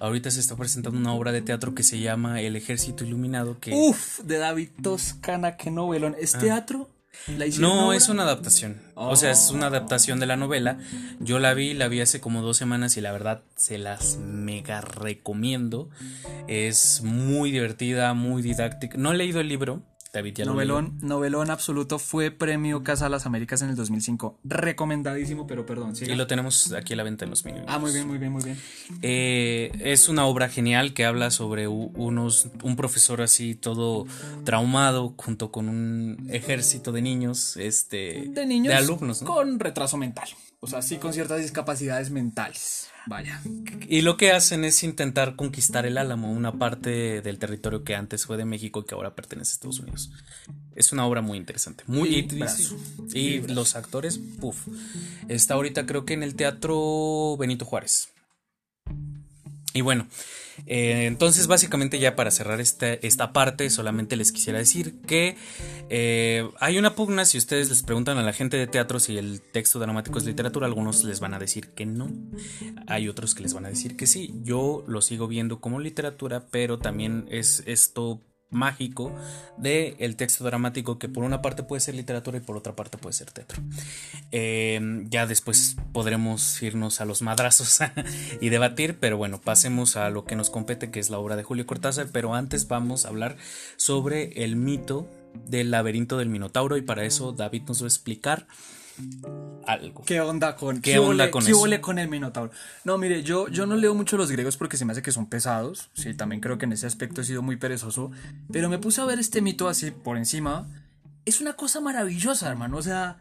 ahorita 0.00 0.30
se 0.30 0.40
está 0.40 0.56
presentando 0.56 0.98
una 0.98 1.14
obra 1.14 1.32
de 1.32 1.42
teatro 1.42 1.74
que 1.74 1.82
se 1.82 1.98
llama 1.98 2.40
El 2.40 2.56
Ejército 2.56 3.04
Iluminado. 3.04 3.58
Que... 3.58 3.72
Uf, 3.72 4.20
de 4.20 4.38
David 4.38 4.68
Toscana, 4.82 5.56
qué 5.56 5.70
novelón. 5.70 6.14
¿Es 6.18 6.34
ah. 6.34 6.38
teatro? 6.38 6.90
no, 7.58 7.92
es 7.92 8.08
una 8.08 8.24
adaptación. 8.24 8.80
O 8.94 9.16
sea, 9.16 9.30
es 9.30 9.50
una 9.50 9.66
adaptación 9.66 10.20
de 10.20 10.26
la 10.26 10.36
novela. 10.36 10.78
Yo 11.20 11.38
la 11.38 11.54
vi, 11.54 11.74
la 11.74 11.88
vi 11.88 12.00
hace 12.00 12.20
como 12.20 12.42
dos 12.42 12.56
semanas 12.56 12.96
y 12.96 13.00
la 13.00 13.12
verdad 13.12 13.42
se 13.56 13.78
las 13.78 14.18
mega 14.18 14.80
recomiendo. 14.80 15.88
Es 16.48 17.02
muy 17.02 17.50
divertida, 17.50 18.12
muy 18.14 18.42
didáctica. 18.42 18.98
No 18.98 19.12
he 19.12 19.16
leído 19.16 19.40
el 19.40 19.48
libro, 19.48 19.82
novelón, 20.44 20.98
novelón 21.00 21.50
absoluto. 21.50 21.98
Fue 21.98 22.30
premio 22.30 22.82
Casa 22.82 23.04
de 23.04 23.10
las 23.10 23.26
Américas 23.26 23.62
en 23.62 23.70
el 23.70 23.76
2005. 23.76 24.38
Recomendadísimo, 24.44 25.46
pero 25.46 25.66
perdón. 25.66 25.94
Y 26.00 26.14
lo 26.14 26.26
tenemos 26.26 26.72
aquí 26.72 26.92
a 26.92 26.96
la 26.96 27.02
venta 27.02 27.24
en 27.24 27.30
los 27.30 27.44
mínimos. 27.44 27.66
Ah, 27.68 27.78
muy 27.78 27.92
bien, 27.92 28.06
muy 28.06 28.18
bien, 28.18 28.32
muy 28.32 28.42
bien. 28.44 28.58
Eh, 29.02 29.72
es 29.80 30.08
una 30.08 30.26
obra 30.26 30.48
genial 30.48 30.94
que 30.94 31.04
habla 31.04 31.30
sobre 31.30 31.68
unos, 31.68 32.48
un 32.62 32.76
profesor 32.76 33.22
así 33.22 33.54
todo 33.54 34.06
traumado 34.44 35.14
junto 35.16 35.50
con 35.50 35.68
un 35.68 36.28
ejército 36.30 36.92
de 36.92 37.02
niños, 37.02 37.56
este, 37.56 38.26
de 38.28 38.46
niños 38.46 38.68
de 38.68 38.74
alumnos, 38.74 39.22
con 39.22 39.58
retraso 39.58 39.96
mental. 39.96 40.28
O 40.64 40.66
sea, 40.66 40.80
sí 40.80 40.96
con 40.96 41.12
ciertas 41.12 41.42
discapacidades 41.42 42.10
mentales. 42.10 42.88
Vaya. 43.06 43.42
Y 43.86 44.00
lo 44.00 44.16
que 44.16 44.32
hacen 44.32 44.64
es 44.64 44.82
intentar 44.82 45.36
conquistar 45.36 45.84
el 45.84 45.98
Álamo, 45.98 46.32
una 46.32 46.52
parte 46.52 47.20
del 47.20 47.38
territorio 47.38 47.84
que 47.84 47.94
antes 47.94 48.24
fue 48.24 48.38
de 48.38 48.46
México 48.46 48.80
y 48.80 48.84
que 48.86 48.94
ahora 48.94 49.14
pertenece 49.14 49.50
a 49.50 49.52
Estados 49.52 49.80
Unidos. 49.80 50.10
Es 50.74 50.90
una 50.90 51.04
obra 51.06 51.20
muy 51.20 51.36
interesante. 51.36 51.84
Muy 51.86 52.26
y, 53.12 53.18
y 53.18 53.40
los 53.42 53.76
actores, 53.76 54.18
puff. 54.40 54.66
Está 55.28 55.52
ahorita 55.52 55.84
creo 55.84 56.06
que 56.06 56.14
en 56.14 56.22
el 56.22 56.34
Teatro 56.34 57.36
Benito 57.36 57.66
Juárez. 57.66 58.13
Y 59.74 59.80
bueno, 59.80 60.06
eh, 60.66 61.06
entonces, 61.06 61.48
básicamente 61.48 61.98
ya 61.98 62.14
para 62.14 62.30
cerrar 62.30 62.60
esta, 62.60 63.32
parte, 63.32 63.68
solamente 63.70 64.16
les 64.16 64.30
quisiera 64.30 64.58
decir 64.58 65.00
que 65.00 65.36
eh, 65.90 66.48
hay 66.60 66.78
una 66.78 66.94
pugna, 66.94 67.24
si 67.24 67.38
ustedes 67.38 67.68
les 67.68 67.82
preguntan 67.82 68.16
a 68.18 68.22
la 68.22 68.32
gente 68.32 68.56
de 68.56 68.68
teatro 68.68 69.00
si 69.00 69.18
el 69.18 69.40
texto 69.40 69.80
dramático 69.80 70.16
es 70.18 70.24
literatura, 70.24 70.66
algunos 70.66 71.02
les 71.02 71.18
van 71.18 71.34
a 71.34 71.40
decir 71.40 71.70
que 71.70 71.86
no, 71.86 72.08
hay 72.86 73.08
otros 73.08 73.34
que 73.34 73.42
les 73.42 73.52
van 73.52 73.66
a 73.66 73.68
decir 73.68 73.96
que 73.96 74.06
sí, 74.06 74.32
yo 74.44 74.84
lo 74.86 75.02
sigo 75.02 75.26
viendo 75.26 75.60
como 75.60 75.80
literatura, 75.80 76.46
pero 76.52 76.78
también 76.78 77.26
es 77.30 77.64
esto 77.66 78.22
mágico 78.54 79.12
del 79.56 79.96
el 79.98 80.16
texto 80.16 80.44
dramático 80.44 80.98
que 80.98 81.08
por 81.08 81.24
una 81.24 81.42
parte 81.42 81.62
puede 81.62 81.80
ser 81.80 81.94
literatura 81.94 82.38
y 82.38 82.40
por 82.40 82.56
otra 82.56 82.74
parte 82.74 82.96
puede 82.98 83.12
ser 83.12 83.30
teatro. 83.30 83.62
Eh, 84.32 85.04
ya 85.10 85.26
después 85.26 85.76
podremos 85.92 86.62
irnos 86.62 87.00
a 87.00 87.04
los 87.04 87.22
madrazos 87.22 87.80
y 88.40 88.48
debatir, 88.48 88.98
pero 88.98 89.16
bueno, 89.16 89.40
pasemos 89.40 89.96
a 89.96 90.10
lo 90.10 90.24
que 90.24 90.36
nos 90.36 90.50
compete, 90.50 90.90
que 90.90 91.00
es 91.00 91.10
la 91.10 91.18
obra 91.18 91.36
de 91.36 91.42
Julio 91.42 91.66
Cortázar, 91.66 92.08
pero 92.12 92.34
antes 92.34 92.68
vamos 92.68 93.04
a 93.04 93.08
hablar 93.08 93.36
sobre 93.76 94.44
el 94.44 94.56
mito 94.56 95.08
del 95.46 95.70
laberinto 95.70 96.16
del 96.16 96.28
Minotauro 96.28 96.76
y 96.76 96.82
para 96.82 97.04
eso 97.04 97.32
David 97.32 97.62
nos 97.66 97.82
va 97.82 97.86
a 97.86 97.88
explicar 97.88 98.46
algo. 99.66 100.02
¿Qué 100.04 100.20
onda 100.20 100.56
con, 100.56 100.80
¿Qué, 100.80 100.98
onda 100.98 101.30
con, 101.30 101.44
¿qué 101.44 101.80
con 101.80 101.98
el 101.98 102.08
Minotauro? 102.08 102.52
No, 102.84 102.98
mire, 102.98 103.22
yo, 103.22 103.48
yo 103.48 103.66
no 103.66 103.76
leo 103.76 103.94
mucho 103.94 104.16
los 104.16 104.30
griegos 104.30 104.56
porque 104.56 104.76
se 104.76 104.84
me 104.84 104.92
hace 104.92 105.02
que 105.02 105.12
son 105.12 105.26
pesados. 105.26 105.90
Sí, 105.94 106.14
también 106.14 106.40
creo 106.40 106.58
que 106.58 106.66
en 106.66 106.72
ese 106.72 106.86
aspecto 106.86 107.20
he 107.20 107.24
sido 107.24 107.42
muy 107.42 107.56
perezoso. 107.56 108.10
Pero 108.52 108.68
me 108.68 108.78
puse 108.78 109.00
a 109.00 109.04
ver 109.04 109.18
este 109.18 109.40
mito 109.40 109.68
así 109.68 109.90
por 109.90 110.16
encima. 110.16 110.68
Es 111.24 111.40
una 111.40 111.54
cosa 111.54 111.80
maravillosa, 111.80 112.48
hermano. 112.48 112.76
O 112.76 112.82
sea, 112.82 113.18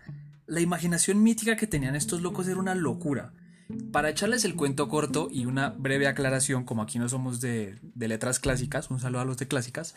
la 0.47 0.61
imaginación 0.61 1.23
mítica 1.23 1.55
que 1.55 1.67
tenían 1.67 1.95
estos 1.95 2.21
locos 2.21 2.47
era 2.47 2.59
una 2.59 2.75
locura. 2.75 3.33
Para 3.91 4.09
echarles 4.09 4.45
el 4.45 4.55
cuento 4.55 4.87
corto 4.87 5.27
y 5.31 5.45
una 5.45 5.69
breve 5.69 6.07
aclaración, 6.07 6.63
como 6.63 6.81
aquí 6.81 6.99
no 6.99 7.09
somos 7.09 7.41
de, 7.41 7.79
letras 7.95 8.39
clásicas, 8.39 8.89
un 8.89 8.99
saludo 8.99 9.21
a 9.21 9.25
los 9.25 9.37
de 9.37 9.47
clásicas, 9.47 9.95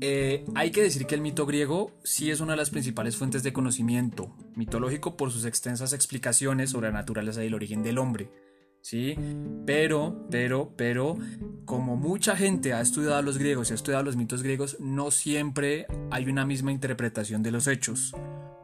eh, 0.00 0.44
hay 0.54 0.70
que 0.70 0.82
decir 0.82 1.06
que 1.06 1.14
el 1.14 1.20
mito 1.20 1.46
griego 1.46 1.92
sí 2.04 2.30
es 2.30 2.40
una 2.40 2.52
de 2.52 2.58
las 2.58 2.70
principales 2.70 3.16
fuentes 3.16 3.42
de 3.42 3.52
conocimiento 3.52 4.34
mitológico 4.54 5.16
por 5.16 5.30
sus 5.30 5.44
extensas 5.44 5.92
explicaciones 5.92 6.70
sobre 6.70 6.88
la 6.88 6.98
naturaleza 6.98 7.42
y 7.42 7.48
el 7.48 7.54
origen 7.54 7.82
del 7.82 7.98
hombre. 7.98 8.30
¿sí? 8.82 9.16
Pero, 9.64 10.26
pero, 10.30 10.74
pero, 10.76 11.16
como 11.64 11.96
mucha 11.96 12.36
gente 12.36 12.74
ha 12.74 12.80
estudiado 12.80 13.16
a 13.16 13.22
los 13.22 13.38
griegos 13.38 13.70
y 13.70 13.72
ha 13.72 13.76
estudiado 13.76 14.04
los 14.04 14.16
mitos 14.16 14.42
griegos, 14.42 14.76
no 14.80 15.10
siempre 15.10 15.86
hay 16.10 16.28
una 16.28 16.44
misma 16.44 16.72
interpretación 16.72 17.42
de 17.42 17.52
los 17.52 17.66
hechos. 17.66 18.14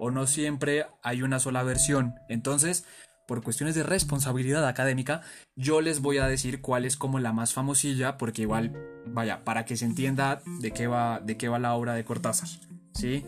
o 0.01 0.13
no 0.13 0.29
siempre 0.29 0.87
hay 1.03 1.23
una 1.23 1.41
sola 1.41 1.65
versión. 1.65 2.15
Entonces, 2.29 2.85
por 3.29 3.43
cuestiones 3.43 3.75
de 3.75 3.83
responsabilidad 3.83 4.67
académica, 4.67 5.21
yo 5.55 5.83
les 5.83 6.01
voy 6.01 6.17
a 6.17 6.27
decir 6.27 6.63
cuál 6.63 6.87
es 6.87 6.97
como 6.97 7.21
la 7.21 7.35
más 7.35 7.53
famosilla, 7.53 8.17
porque 8.17 8.43
igual, 8.43 8.73
vaya, 9.07 9.45
para 9.45 9.67
que 9.67 9.77
se 9.77 9.85
entienda 9.85 10.41
de 10.61 10.71
qué 10.73 10.87
va, 10.87 11.21
de 11.21 11.37
qué 11.37 11.49
va 11.49 11.59
la 11.59 11.75
obra 11.75 11.93
de 11.93 12.05
Cortázar, 12.05 12.49
¿sí? 12.95 13.25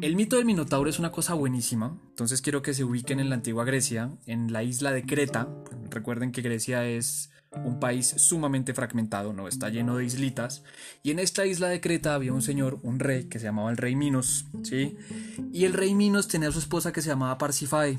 El 0.00 0.16
mito 0.16 0.36
del 0.36 0.46
Minotauro 0.46 0.88
es 0.88 0.98
una 0.98 1.12
cosa 1.12 1.34
buenísima, 1.34 1.98
entonces 2.08 2.40
quiero 2.40 2.62
que 2.62 2.72
se 2.72 2.82
ubiquen 2.82 3.20
en 3.20 3.28
la 3.28 3.34
antigua 3.34 3.66
Grecia, 3.66 4.10
en 4.24 4.54
la 4.54 4.62
isla 4.62 4.90
de 4.92 5.04
Creta. 5.04 5.48
Recuerden 5.90 6.32
que 6.32 6.40
Grecia 6.40 6.86
es 6.86 7.30
un 7.64 7.80
país 7.80 8.06
sumamente 8.06 8.72
fragmentado, 8.72 9.34
no 9.34 9.48
está 9.48 9.68
lleno 9.68 9.98
de 9.98 10.06
islitas, 10.06 10.62
y 11.02 11.10
en 11.10 11.18
esta 11.18 11.44
isla 11.44 11.68
de 11.68 11.82
Creta 11.82 12.14
había 12.14 12.32
un 12.32 12.42
señor, 12.42 12.78
un 12.84 13.00
rey 13.00 13.24
que 13.24 13.38
se 13.38 13.44
llamaba 13.44 13.70
el 13.70 13.76
rey 13.76 13.96
Minos, 13.96 14.46
¿sí? 14.62 14.96
Y 15.52 15.66
el 15.66 15.74
rey 15.74 15.94
Minos 15.94 16.26
tenía 16.26 16.48
a 16.48 16.52
su 16.52 16.58
esposa 16.58 16.90
que 16.90 17.02
se 17.02 17.08
llamaba 17.10 17.36
Parsifae. 17.36 17.98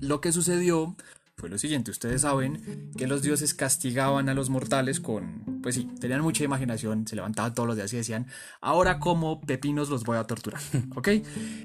Lo 0.00 0.20
que 0.20 0.32
sucedió 0.32 0.96
fue 1.40 1.48
lo 1.48 1.56
siguiente, 1.56 1.90
ustedes 1.90 2.20
saben 2.20 2.90
que 2.98 3.06
los 3.06 3.22
dioses 3.22 3.54
castigaban 3.54 4.28
a 4.28 4.34
los 4.34 4.50
mortales 4.50 5.00
con, 5.00 5.60
pues 5.62 5.74
sí, 5.74 5.88
tenían 5.98 6.20
mucha 6.20 6.44
imaginación, 6.44 7.06
se 7.06 7.16
levantaban 7.16 7.54
todos 7.54 7.66
los 7.66 7.76
días 7.76 7.92
y 7.94 7.96
decían, 7.96 8.26
ahora 8.60 8.98
como 8.98 9.40
pepinos 9.40 9.88
los 9.88 10.04
voy 10.04 10.18
a 10.18 10.24
torturar, 10.24 10.60
¿ok? 10.96 11.08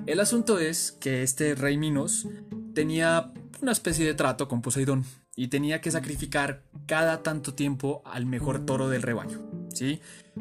El 0.06 0.20
asunto 0.22 0.60
es 0.60 0.94
que 0.94 1.24
este 1.24 1.56
rey 1.56 1.78
Minos 1.78 2.26
tenía 2.74 3.34
una 3.62 3.74
especie 3.74 4.06
de 4.06 4.14
trato 4.14 4.48
con 4.48 4.62
Poseidón 4.62 5.04
y 5.36 5.50
tenía 5.50 5.82
que 5.82 5.92
sacrificar 5.92 6.64
cada 6.86 7.22
tanto 7.22 7.54
tiempo 7.54 8.02
al 8.06 8.26
mejor 8.26 8.66
toro 8.66 8.88
del 8.88 9.02
rebaño, 9.02 9.42
¿sí? 9.74 10.00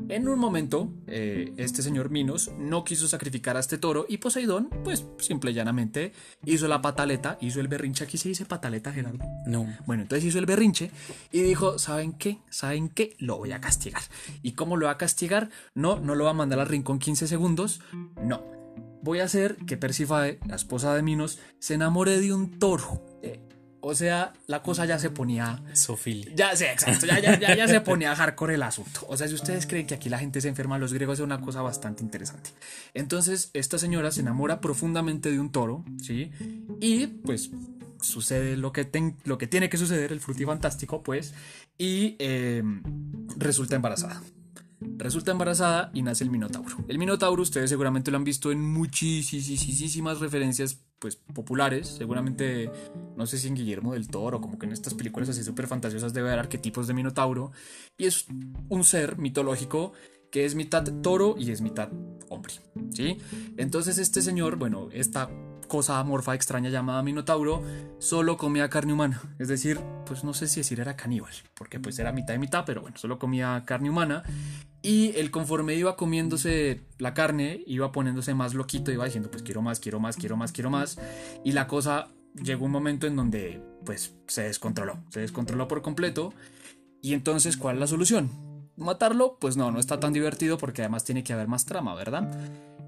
En 0.08 0.28
un 0.28 0.38
momento, 0.38 0.92
eh, 1.06 1.52
este 1.56 1.82
señor 1.82 2.10
Minos 2.10 2.50
no 2.58 2.84
quiso 2.84 3.06
sacrificar 3.06 3.56
a 3.56 3.60
este 3.60 3.78
toro 3.78 4.06
y 4.08 4.18
Poseidón, 4.18 4.68
pues 4.82 5.06
simple 5.18 5.52
y 5.52 5.54
llanamente, 5.54 6.12
hizo 6.44 6.66
la 6.68 6.82
pataleta, 6.82 7.38
hizo 7.40 7.60
el 7.60 7.68
berrinche. 7.68 8.04
Aquí 8.04 8.18
se 8.18 8.28
dice 8.28 8.44
pataleta, 8.44 8.92
Gerardo. 8.92 9.24
No. 9.46 9.66
Bueno, 9.86 10.02
entonces 10.02 10.24
hizo 10.24 10.38
el 10.38 10.46
berrinche 10.46 10.90
y 11.30 11.42
dijo, 11.42 11.78
¿saben 11.78 12.12
qué? 12.12 12.38
¿Saben 12.50 12.88
qué? 12.88 13.16
Lo 13.18 13.38
voy 13.38 13.52
a 13.52 13.60
castigar. 13.60 14.02
¿Y 14.42 14.52
cómo 14.52 14.76
lo 14.76 14.86
va 14.86 14.92
a 14.92 14.98
castigar? 14.98 15.50
No, 15.74 16.00
no 16.00 16.14
lo 16.14 16.24
va 16.24 16.30
a 16.30 16.34
mandar 16.34 16.58
al 16.58 16.68
rincón 16.68 16.98
15 16.98 17.28
segundos. 17.28 17.80
No. 18.22 18.42
Voy 19.02 19.20
a 19.20 19.24
hacer 19.24 19.56
que 19.66 19.76
Persifae, 19.76 20.40
la 20.46 20.56
esposa 20.56 20.94
de 20.94 21.02
Minos, 21.02 21.38
se 21.58 21.74
enamore 21.74 22.20
de 22.20 22.32
un 22.32 22.58
toro. 22.58 23.13
O 23.86 23.94
sea, 23.94 24.32
la 24.46 24.62
cosa 24.62 24.86
ya 24.86 24.98
se 24.98 25.10
ponía. 25.10 25.62
Sofili. 25.74 26.32
Ya, 26.34 26.56
sí, 26.56 26.64
exacto. 26.64 27.04
Ya, 27.06 27.18
ya, 27.20 27.38
ya, 27.38 27.54
ya 27.54 27.68
se 27.68 27.80
ponía 27.82 28.16
hardcore 28.16 28.54
el 28.54 28.62
asunto. 28.62 29.04
O 29.08 29.16
sea, 29.16 29.28
si 29.28 29.34
ustedes 29.34 29.66
creen 29.66 29.86
que 29.86 29.94
aquí 29.94 30.08
la 30.08 30.18
gente 30.18 30.40
se 30.40 30.48
enferma, 30.48 30.78
los 30.78 30.92
griegos 30.94 31.18
es 31.18 31.24
una 31.24 31.40
cosa 31.42 31.60
bastante 31.60 32.02
interesante. 32.02 32.50
Entonces, 32.94 33.50
esta 33.52 33.76
señora 33.78 34.10
se 34.10 34.20
enamora 34.22 34.60
profundamente 34.62 35.30
de 35.30 35.38
un 35.38 35.52
toro, 35.52 35.84
¿sí? 36.02 36.30
Y 36.80 37.06
pues 37.08 37.50
sucede 38.00 38.56
lo 38.56 38.72
que, 38.72 38.84
ten- 38.86 39.16
lo 39.24 39.36
que 39.38 39.46
tiene 39.46 39.68
que 39.68 39.76
suceder, 39.76 40.12
el 40.12 40.20
frutifantástico, 40.20 41.02
pues, 41.02 41.34
y 41.76 42.16
eh, 42.20 42.62
resulta 43.36 43.76
embarazada. 43.76 44.22
Resulta 44.96 45.32
embarazada 45.32 45.90
y 45.92 46.02
nace 46.02 46.24
el 46.24 46.30
Minotauro. 46.30 46.76
El 46.88 46.98
Minotauro, 46.98 47.42
ustedes 47.42 47.70
seguramente 47.70 48.10
lo 48.10 48.16
han 48.16 48.24
visto 48.24 48.52
en 48.52 48.60
muchísimas 48.60 50.20
referencias 50.20 50.80
pues 50.98 51.16
populares, 51.16 51.88
seguramente 51.88 52.70
no 53.16 53.26
sé 53.26 53.36
si 53.36 53.48
en 53.48 53.54
Guillermo 53.54 53.92
del 53.92 54.08
Toro, 54.08 54.40
como 54.40 54.58
que 54.58 54.66
en 54.66 54.72
estas 54.72 54.94
películas 54.94 55.28
así 55.28 55.44
súper 55.44 55.66
fantasiosas 55.66 56.14
debe 56.14 56.28
haber 56.28 56.40
arquetipos 56.40 56.86
de 56.86 56.94
Minotauro, 56.94 57.52
y 57.98 58.06
es 58.06 58.26
un 58.70 58.84
ser 58.84 59.18
mitológico 59.18 59.92
que 60.30 60.44
es 60.46 60.54
mitad 60.54 60.82
toro 61.02 61.36
y 61.38 61.50
es 61.50 61.60
mitad 61.60 61.90
hombre, 62.28 62.54
¿sí? 62.90 63.18
Entonces 63.56 63.98
este 63.98 64.22
señor, 64.22 64.56
bueno, 64.56 64.88
esta 64.92 65.30
cosa 65.74 65.98
amorfa 65.98 66.36
extraña 66.36 66.70
llamada 66.70 67.02
Minotauro, 67.02 67.60
solo 67.98 68.36
comía 68.36 68.70
carne 68.70 68.92
humana, 68.92 69.20
es 69.40 69.48
decir, 69.48 69.80
pues 70.06 70.22
no 70.22 70.32
sé 70.32 70.46
si 70.46 70.60
decir 70.60 70.78
era 70.78 70.94
caníbal, 70.94 71.32
porque 71.54 71.80
pues 71.80 71.98
era 71.98 72.12
mitad 72.12 72.32
y 72.32 72.38
mitad, 72.38 72.62
pero 72.64 72.80
bueno, 72.80 72.96
solo 72.96 73.18
comía 73.18 73.60
carne 73.66 73.90
humana, 73.90 74.22
y 74.82 75.16
él 75.16 75.32
conforme 75.32 75.74
iba 75.74 75.96
comiéndose 75.96 76.86
la 76.98 77.12
carne, 77.12 77.64
iba 77.66 77.90
poniéndose 77.90 78.34
más 78.34 78.54
loquito, 78.54 78.92
iba 78.92 79.04
diciendo, 79.04 79.32
pues 79.32 79.42
quiero 79.42 79.62
más, 79.62 79.80
quiero 79.80 79.98
más, 79.98 80.16
quiero 80.16 80.36
más, 80.36 80.52
quiero 80.52 80.70
más, 80.70 80.96
y 81.42 81.50
la 81.50 81.66
cosa 81.66 82.06
llegó 82.40 82.66
un 82.66 82.70
momento 82.70 83.08
en 83.08 83.16
donde 83.16 83.60
pues 83.84 84.14
se 84.28 84.42
descontroló, 84.42 85.02
se 85.08 85.22
descontroló 85.22 85.66
por 85.66 85.82
completo, 85.82 86.32
y 87.02 87.14
entonces, 87.14 87.56
¿cuál 87.56 87.74
es 87.74 87.80
la 87.80 87.86
solución? 87.88 88.30
matarlo, 88.76 89.38
pues 89.38 89.56
no, 89.56 89.70
no 89.70 89.78
está 89.78 90.00
tan 90.00 90.12
divertido 90.12 90.58
porque 90.58 90.82
además 90.82 91.04
tiene 91.04 91.22
que 91.22 91.32
haber 91.32 91.48
más 91.48 91.64
trama, 91.64 91.94
¿verdad? 91.94 92.28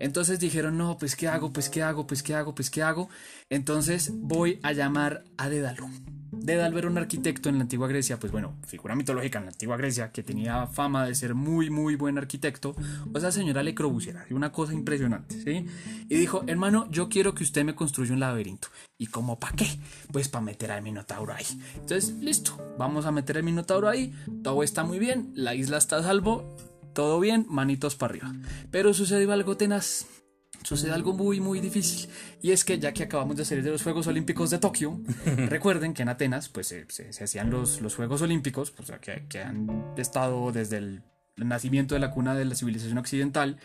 Entonces 0.00 0.40
dijeron, 0.40 0.76
no, 0.76 0.98
pues 0.98 1.16
qué 1.16 1.28
hago, 1.28 1.52
pues 1.52 1.68
qué 1.68 1.82
hago, 1.82 2.06
pues 2.06 2.22
qué 2.22 2.34
hago, 2.34 2.54
pues 2.54 2.70
qué 2.70 2.82
hago. 2.82 3.08
Entonces 3.50 4.10
voy 4.14 4.60
a 4.62 4.72
llamar 4.72 5.24
a 5.36 5.48
Dédalo. 5.48 5.88
Dédalo 6.32 6.78
era 6.78 6.88
un 6.88 6.98
arquitecto 6.98 7.48
en 7.48 7.56
la 7.56 7.62
antigua 7.62 7.88
Grecia, 7.88 8.18
pues 8.18 8.30
bueno, 8.30 8.56
figura 8.66 8.94
mitológica 8.94 9.38
en 9.38 9.46
la 9.46 9.50
antigua 9.50 9.76
Grecia, 9.76 10.10
que 10.12 10.22
tenía 10.22 10.66
fama 10.66 11.06
de 11.06 11.14
ser 11.14 11.34
muy, 11.34 11.70
muy 11.70 11.96
buen 11.96 12.18
arquitecto. 12.18 12.76
O 13.12 13.20
sea, 13.20 13.32
señora 13.32 13.62
Le 13.62 13.74
Corbusier, 13.74 14.16
una 14.30 14.52
cosa 14.52 14.74
impresionante, 14.74 15.40
¿sí? 15.42 15.66
Y 16.08 16.16
dijo, 16.16 16.44
hermano, 16.46 16.88
yo 16.90 17.08
quiero 17.08 17.34
que 17.34 17.42
usted 17.42 17.64
me 17.64 17.74
construya 17.74 18.12
un 18.12 18.20
laberinto. 18.20 18.68
¿Y 18.98 19.06
cómo 19.06 19.38
para 19.38 19.56
qué? 19.56 19.66
Pues 20.12 20.28
para 20.28 20.44
meter 20.44 20.70
al 20.72 20.82
Minotauro 20.82 21.32
ahí. 21.32 21.46
Entonces, 21.74 22.14
listo, 22.14 22.56
vamos 22.78 23.06
a 23.06 23.12
meter 23.12 23.38
al 23.38 23.42
Minotauro 23.42 23.88
ahí, 23.88 24.14
todo 24.42 24.62
está 24.62 24.84
muy 24.84 24.98
bien, 24.98 25.32
la 25.34 25.54
isla 25.54 25.78
está 25.78 25.96
a 25.96 26.02
salvo, 26.02 26.56
todo 26.96 27.20
bien, 27.20 27.46
manitos 27.48 27.94
para 27.94 28.10
arriba. 28.10 28.34
Pero 28.72 28.92
sucedió 28.92 29.30
algo 29.32 29.56
tenaz. 29.56 30.06
Sucede 30.64 30.90
algo 30.90 31.12
muy 31.12 31.38
muy 31.38 31.60
difícil 31.60 32.08
y 32.42 32.50
es 32.50 32.64
que 32.64 32.80
ya 32.80 32.92
que 32.92 33.04
acabamos 33.04 33.36
de 33.36 33.44
salir 33.44 33.62
de 33.62 33.70
los 33.70 33.84
Juegos 33.84 34.08
Olímpicos 34.08 34.50
de 34.50 34.58
Tokio, 34.58 34.98
recuerden 35.48 35.94
que 35.94 36.02
en 36.02 36.08
Atenas 36.08 36.48
pues 36.48 36.66
se, 36.66 36.86
se- 36.88 37.12
se 37.12 37.22
hacían 37.22 37.50
los, 37.50 37.80
los 37.82 37.94
Juegos 37.94 38.20
Olímpicos, 38.22 38.74
sea, 38.82 38.98
que, 38.98 39.26
que 39.28 39.40
han 39.42 39.92
estado 39.96 40.50
desde 40.50 40.78
el 40.78 41.02
nacimiento 41.36 41.94
de 41.94 42.00
la 42.00 42.10
cuna 42.10 42.34
de 42.34 42.44
la 42.44 42.54
civilización 42.54 42.98
occidental, 42.98 43.58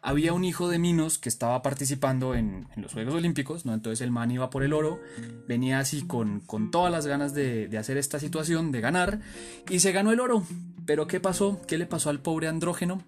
había 0.00 0.32
un 0.32 0.44
hijo 0.44 0.68
de 0.68 0.78
Minos 0.78 1.18
que 1.18 1.28
estaba 1.28 1.60
participando 1.62 2.34
en, 2.34 2.66
en 2.74 2.82
los 2.82 2.92
Juegos 2.92 3.14
Olímpicos, 3.14 3.66
¿no? 3.66 3.74
Entonces 3.74 4.00
el 4.00 4.10
man 4.10 4.30
iba 4.30 4.48
por 4.48 4.62
el 4.62 4.72
oro, 4.72 5.00
venía 5.46 5.80
así 5.80 6.06
con, 6.06 6.40
con 6.40 6.70
todas 6.70 6.92
las 6.92 7.06
ganas 7.06 7.34
de, 7.34 7.68
de 7.68 7.78
hacer 7.78 7.96
esta 7.96 8.18
situación, 8.18 8.72
de 8.72 8.80
ganar, 8.80 9.20
y 9.68 9.80
se 9.80 9.92
ganó 9.92 10.12
el 10.12 10.20
oro. 10.20 10.44
Pero 10.86 11.06
¿qué 11.06 11.20
pasó? 11.20 11.60
¿Qué 11.66 11.76
le 11.76 11.84
pasó 11.84 12.08
al 12.08 12.20
pobre 12.20 12.48
andrógeno? 12.48 13.02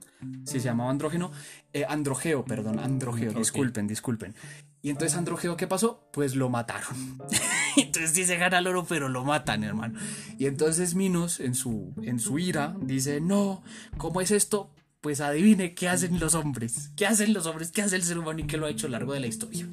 Si 0.45 0.61
se 0.61 0.67
llamaba 0.67 0.91
andrógeno, 0.91 1.33
eh, 1.73 1.87
androgeo, 1.89 2.45
perdón, 2.45 2.79
androgeo, 2.79 3.33
disculpen, 3.33 3.87
disculpen. 3.87 4.35
Y 4.83 4.91
entonces 4.91 5.17
androgeo, 5.19 5.57
¿qué 5.57 5.67
pasó? 5.67 6.09
Pues 6.13 6.35
lo 6.35 6.49
mataron. 6.49 7.19
entonces 7.77 8.27
se 8.27 8.37
gana 8.37 8.59
el 8.59 8.67
oro, 8.67 8.87
pero 8.89 9.09
lo 9.09 9.25
matan, 9.25 9.63
hermano. 9.65 9.99
Y 10.39 10.47
entonces 10.47 10.95
Minos, 10.95 11.41
en 11.41 11.55
su, 11.55 11.95
en 12.03 12.19
su 12.19 12.39
ira, 12.39 12.75
dice, 12.81 13.21
no, 13.21 13.63
¿cómo 13.99 14.21
es 14.21 14.31
esto? 14.31 14.73
Pues 15.01 15.21
adivine 15.21 15.75
qué 15.75 15.89
hacen 15.89 16.19
los 16.19 16.35
hombres. 16.35 16.93
¿Qué 16.97 17.07
hacen 17.07 17.33
los 17.33 17.47
hombres? 17.47 17.71
¿Qué 17.71 17.83
hace 17.83 17.97
el 17.97 18.03
ser 18.03 18.19
humano 18.19 18.41
y 18.41 18.47
qué 18.47 18.57
lo 18.57 18.67
ha 18.67 18.71
hecho 18.71 18.87
a 18.87 18.91
lo 18.91 18.99
largo 18.99 19.15
de 19.15 19.21
la 19.21 19.27
historia? 19.27 19.69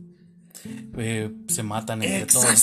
Eh, 0.97 1.31
se 1.47 1.63
matan 1.63 2.03
entre 2.03 2.25
todos. 2.25 2.59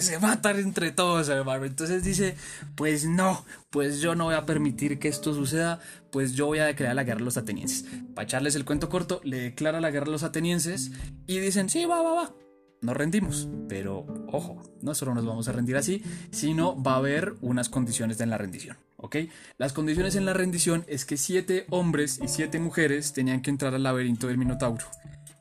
Se 0.00 0.18
matan 0.18 0.58
entre 0.58 0.92
todos. 0.92 1.28
Entonces 1.28 2.04
dice, 2.04 2.36
pues 2.74 3.04
no, 3.04 3.44
pues 3.70 4.00
yo 4.00 4.14
no 4.14 4.24
voy 4.24 4.34
a 4.34 4.46
permitir 4.46 4.98
que 4.98 5.08
esto 5.08 5.34
suceda, 5.34 5.80
pues 6.10 6.34
yo 6.34 6.46
voy 6.46 6.58
a 6.58 6.66
declarar 6.66 6.96
la 6.96 7.04
guerra 7.04 7.20
a 7.20 7.24
los 7.24 7.36
atenienses. 7.36 7.84
Para 8.14 8.24
echarles 8.24 8.54
el 8.54 8.64
cuento 8.64 8.88
corto, 8.88 9.20
le 9.24 9.40
declara 9.40 9.80
la 9.80 9.90
guerra 9.90 10.06
a 10.06 10.10
los 10.10 10.22
atenienses 10.22 10.92
y 11.26 11.38
dicen, 11.38 11.68
sí, 11.68 11.84
va, 11.84 12.02
va, 12.02 12.14
va. 12.14 12.34
Nos 12.80 12.96
rendimos, 12.96 13.48
pero 13.68 14.06
ojo, 14.30 14.62
no 14.82 14.94
solo 14.94 15.12
nos 15.12 15.26
vamos 15.26 15.48
a 15.48 15.52
rendir 15.52 15.76
así, 15.76 16.00
sino 16.30 16.80
va 16.80 16.92
a 16.92 16.98
haber 16.98 17.34
unas 17.40 17.68
condiciones 17.68 18.20
en 18.20 18.30
la 18.30 18.38
rendición, 18.38 18.76
¿ok? 18.98 19.16
Las 19.56 19.72
condiciones 19.72 20.14
en 20.14 20.24
la 20.24 20.32
rendición 20.32 20.84
es 20.86 21.04
que 21.04 21.16
siete 21.16 21.66
hombres 21.70 22.20
y 22.22 22.28
siete 22.28 22.60
mujeres 22.60 23.12
tenían 23.12 23.42
que 23.42 23.50
entrar 23.50 23.74
al 23.74 23.82
laberinto 23.82 24.28
del 24.28 24.38
Minotauro. 24.38 24.86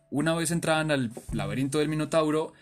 Una 0.09 0.33
vez 0.35 0.51
entraban 0.51 0.91
al 0.91 1.11
laberinto 1.31 1.79
del 1.79 1.89
Minotauro, 1.89 2.53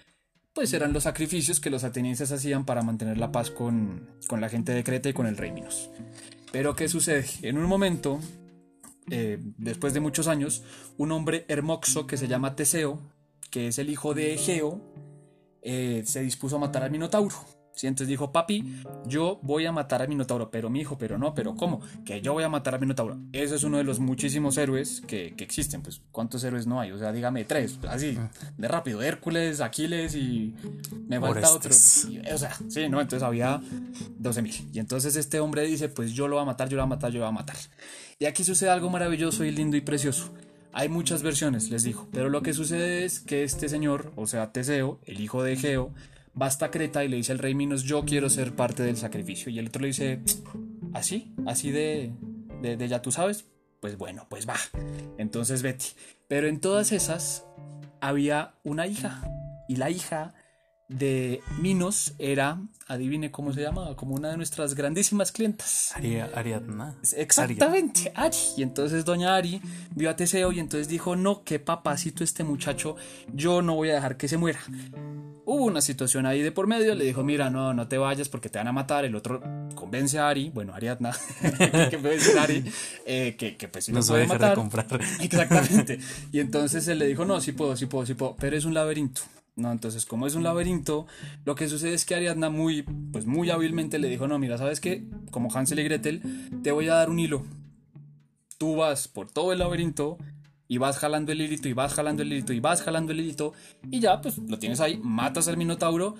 pues 0.53 0.73
eran 0.73 0.93
los 0.93 1.03
sacrificios 1.03 1.59
que 1.59 1.69
los 1.69 1.83
atenienses 1.83 2.31
hacían 2.31 2.65
para 2.65 2.81
mantener 2.81 3.17
la 3.17 3.31
paz 3.31 3.51
con, 3.51 4.09
con 4.27 4.41
la 4.41 4.49
gente 4.49 4.71
de 4.71 4.83
Creta 4.83 5.09
y 5.09 5.13
con 5.13 5.27
el 5.27 5.37
rey 5.37 5.51
Minos. 5.51 5.89
Pero 6.51 6.75
¿qué 6.75 6.87
sucede? 6.87 7.25
En 7.41 7.57
un 7.57 7.65
momento, 7.65 8.19
eh, 9.11 9.37
después 9.57 9.93
de 9.93 9.99
muchos 9.99 10.27
años, 10.27 10.63
un 10.97 11.11
hombre 11.11 11.45
hermoso 11.49 12.07
que 12.07 12.17
se 12.17 12.27
llama 12.27 12.55
Teseo, 12.55 13.01
que 13.51 13.67
es 13.67 13.77
el 13.77 13.89
hijo 13.89 14.13
de 14.13 14.33
Egeo, 14.33 14.81
eh, 15.61 16.03
se 16.05 16.21
dispuso 16.21 16.55
a 16.55 16.59
matar 16.59 16.83
al 16.83 16.91
Minotauro. 16.91 17.35
¿Sí? 17.75 17.87
Entonces 17.87 18.07
dijo, 18.07 18.31
papi, 18.31 18.81
yo 19.05 19.39
voy 19.43 19.65
a 19.65 19.71
matar 19.71 20.01
al 20.01 20.07
Minotauro, 20.07 20.49
pero 20.49 20.69
mi 20.69 20.81
hijo, 20.81 20.97
pero 20.97 21.17
no, 21.17 21.33
pero 21.33 21.55
¿cómo? 21.55 21.81
Que 22.03 22.21
yo 22.21 22.33
voy 22.33 22.43
a 22.43 22.49
matar 22.49 22.73
al 22.75 22.81
Minotauro. 22.81 23.17
Ese 23.31 23.55
es 23.55 23.63
uno 23.63 23.77
de 23.77 23.83
los 23.83 23.99
muchísimos 23.99 24.57
héroes 24.57 25.01
que, 25.07 25.35
que 25.35 25.43
existen. 25.43 25.81
Pues, 25.81 26.01
¿cuántos 26.11 26.43
héroes 26.43 26.65
no 26.65 26.79
hay? 26.79 26.91
O 26.91 26.97
sea, 26.97 27.11
dígame 27.11 27.45
tres, 27.45 27.79
así, 27.87 28.17
de 28.57 28.67
rápido. 28.67 29.01
Hércules, 29.01 29.61
Aquiles 29.61 30.15
y 30.15 30.55
me 31.07 31.19
falta 31.19 31.51
otro. 31.51 31.69
Orestes. 31.69 32.07
Y, 32.09 32.19
O 32.31 32.37
sea, 32.37 32.55
sí, 32.69 32.89
¿no? 32.89 33.01
Entonces 33.01 33.23
había 33.23 33.59
12.000. 34.21 34.69
Y 34.73 34.79
entonces 34.79 35.15
este 35.15 35.39
hombre 35.39 35.63
dice, 35.63 35.89
pues 35.89 36.13
yo 36.13 36.27
lo 36.27 36.35
voy 36.35 36.43
a 36.43 36.45
matar, 36.45 36.69
yo 36.69 36.77
lo 36.77 36.83
voy 36.83 36.87
a 36.87 36.95
matar, 36.95 37.11
yo 37.11 37.19
lo 37.19 37.25
voy 37.25 37.29
a 37.29 37.39
matar. 37.39 37.57
Y 38.19 38.25
aquí 38.25 38.43
sucede 38.43 38.69
algo 38.69 38.89
maravilloso 38.89 39.43
y 39.43 39.51
lindo 39.51 39.75
y 39.77 39.81
precioso. 39.81 40.33
Hay 40.71 40.89
muchas 40.89 41.23
versiones, 41.23 41.69
les 41.69 41.83
dijo, 41.83 42.07
pero 42.11 42.27
lo 42.29 42.41
que 42.41 42.53
sucede 42.53 43.05
es 43.05 43.21
que 43.21 43.43
este 43.43 43.69
señor, 43.69 44.11
o 44.17 44.27
sea, 44.27 44.51
Teseo, 44.51 44.99
el 45.05 45.21
hijo 45.21 45.41
de 45.41 45.53
Egeo, 45.53 45.91
va 46.39 46.47
hasta 46.47 46.71
Creta 46.71 47.03
y 47.03 47.07
le 47.07 47.17
dice 47.17 47.31
al 47.31 47.39
rey 47.39 47.55
Minos, 47.55 47.83
yo 47.83 48.03
quiero 48.05 48.29
ser 48.29 48.55
parte 48.55 48.83
del 48.83 48.97
sacrificio. 48.97 49.51
Y 49.51 49.59
el 49.59 49.67
otro 49.67 49.81
le 49.81 49.87
dice, 49.87 50.21
así, 50.93 51.33
así 51.45 51.71
de, 51.71 52.13
de, 52.61 52.77
de 52.77 52.87
ya 52.87 53.01
tú 53.01 53.11
sabes, 53.11 53.45
pues 53.79 53.97
bueno, 53.97 54.27
pues 54.29 54.47
va. 54.47 54.55
Entonces 55.17 55.61
Betty. 55.61 55.89
Pero 56.27 56.47
en 56.47 56.59
todas 56.59 56.91
esas 56.91 57.45
había 58.01 58.55
una 58.63 58.87
hija. 58.87 59.23
Y 59.67 59.77
la 59.77 59.89
hija 59.89 60.33
de 60.87 61.41
Minos 61.59 62.13
era, 62.19 62.61
adivine 62.87 63.31
cómo 63.31 63.53
se 63.53 63.61
llama, 63.61 63.95
como 63.95 64.15
una 64.15 64.29
de 64.29 64.37
nuestras 64.37 64.75
grandísimas 64.75 65.31
clientas. 65.31 65.93
Ariadna. 65.95 66.95
Exactamente, 67.15 68.11
Ari. 68.15 68.37
Y 68.57 68.63
entonces 68.63 69.05
doña 69.05 69.35
Ari 69.35 69.61
vio 69.95 70.09
a 70.09 70.15
Teseo 70.15 70.51
y 70.51 70.59
entonces 70.59 70.87
dijo, 70.87 71.15
no, 71.15 71.43
qué 71.43 71.59
papacito 71.59 72.23
este 72.23 72.43
muchacho, 72.43 72.95
yo 73.33 73.61
no 73.61 73.75
voy 73.75 73.89
a 73.89 73.95
dejar 73.95 74.17
que 74.17 74.27
se 74.27 74.37
muera. 74.37 74.59
Hubo 75.47 75.65
una 75.65 75.81
situación 75.81 76.25
ahí 76.25 76.41
de 76.41 76.51
por 76.51 76.65
medio, 76.65 76.95
le 76.95 77.05
dijo, 77.05 77.23
mira, 77.23 77.51
no, 77.51 77.73
no 77.73 77.87
te 77.87 77.99
vayas 77.99 78.29
porque 78.29 78.49
te 78.49 78.57
van 78.57 78.67
a 78.67 78.71
matar. 78.71 79.05
El 79.05 79.15
otro 79.15 79.41
convence 79.75 80.17
a 80.17 80.27
Ari, 80.27 80.49
bueno, 80.49 80.73
Ariadna, 80.73 81.15
que 81.89 81.99
puede 81.99 82.15
decir 82.15 82.37
Ari, 82.37 82.63
eh, 83.05 83.35
que, 83.37 83.55
que, 83.55 83.67
pues 83.67 83.85
si 83.85 83.91
no 83.91 84.01
puede 84.01 84.25
matar. 84.25 84.51
De 84.51 84.55
comprar. 84.55 84.87
Exactamente. 85.21 85.99
Y 86.31 86.39
entonces 86.39 86.87
él 86.87 86.97
le 86.97 87.05
dijo, 87.05 87.25
no, 87.25 87.39
sí 87.41 87.51
puedo, 87.51 87.75
sí 87.75 87.85
puedo, 87.85 88.05
sí 88.07 88.15
puedo, 88.15 88.35
pero 88.35 88.57
es 88.57 88.65
un 88.65 88.73
laberinto. 88.73 89.21
No, 89.55 89.71
entonces 89.71 90.05
como 90.05 90.27
es 90.27 90.35
un 90.35 90.43
laberinto, 90.43 91.07
lo 91.45 91.55
que 91.55 91.69
sucede 91.69 91.93
es 91.93 92.05
que 92.05 92.15
Ariadna 92.15 92.49
muy, 92.49 92.83
pues 92.83 93.25
muy 93.25 93.49
hábilmente 93.49 93.99
le 93.99 94.09
dijo, 94.09 94.27
no, 94.27 94.37
mira, 94.37 94.57
¿sabes 94.57 94.81
qué? 94.81 95.07
Como 95.31 95.49
Hansel 95.53 95.79
y 95.79 95.83
Gretel, 95.83 96.21
te 96.61 96.71
voy 96.71 96.89
a 96.89 96.95
dar 96.95 97.09
un 97.09 97.19
hilo. 97.19 97.45
Tú 98.57 98.75
vas 98.75 99.07
por 99.07 99.31
todo 99.31 99.53
el 99.53 99.59
laberinto 99.59 100.17
y 100.67 100.77
vas 100.77 100.97
jalando 100.97 101.31
el 101.31 101.41
hilito 101.41 101.69
y 101.69 101.73
vas 101.73 101.93
jalando 101.93 102.23
el 102.23 102.33
hilito 102.33 102.51
y 102.51 102.59
vas 102.59 102.81
jalando 102.81 103.11
el 103.11 103.19
hilito 103.19 103.53
y 103.89 103.99
ya 103.99 104.19
pues 104.21 104.37
lo 104.37 104.59
tienes 104.59 104.81
ahí, 104.81 104.99
matas 105.01 105.47
al 105.47 105.57
minotauro 105.57 106.15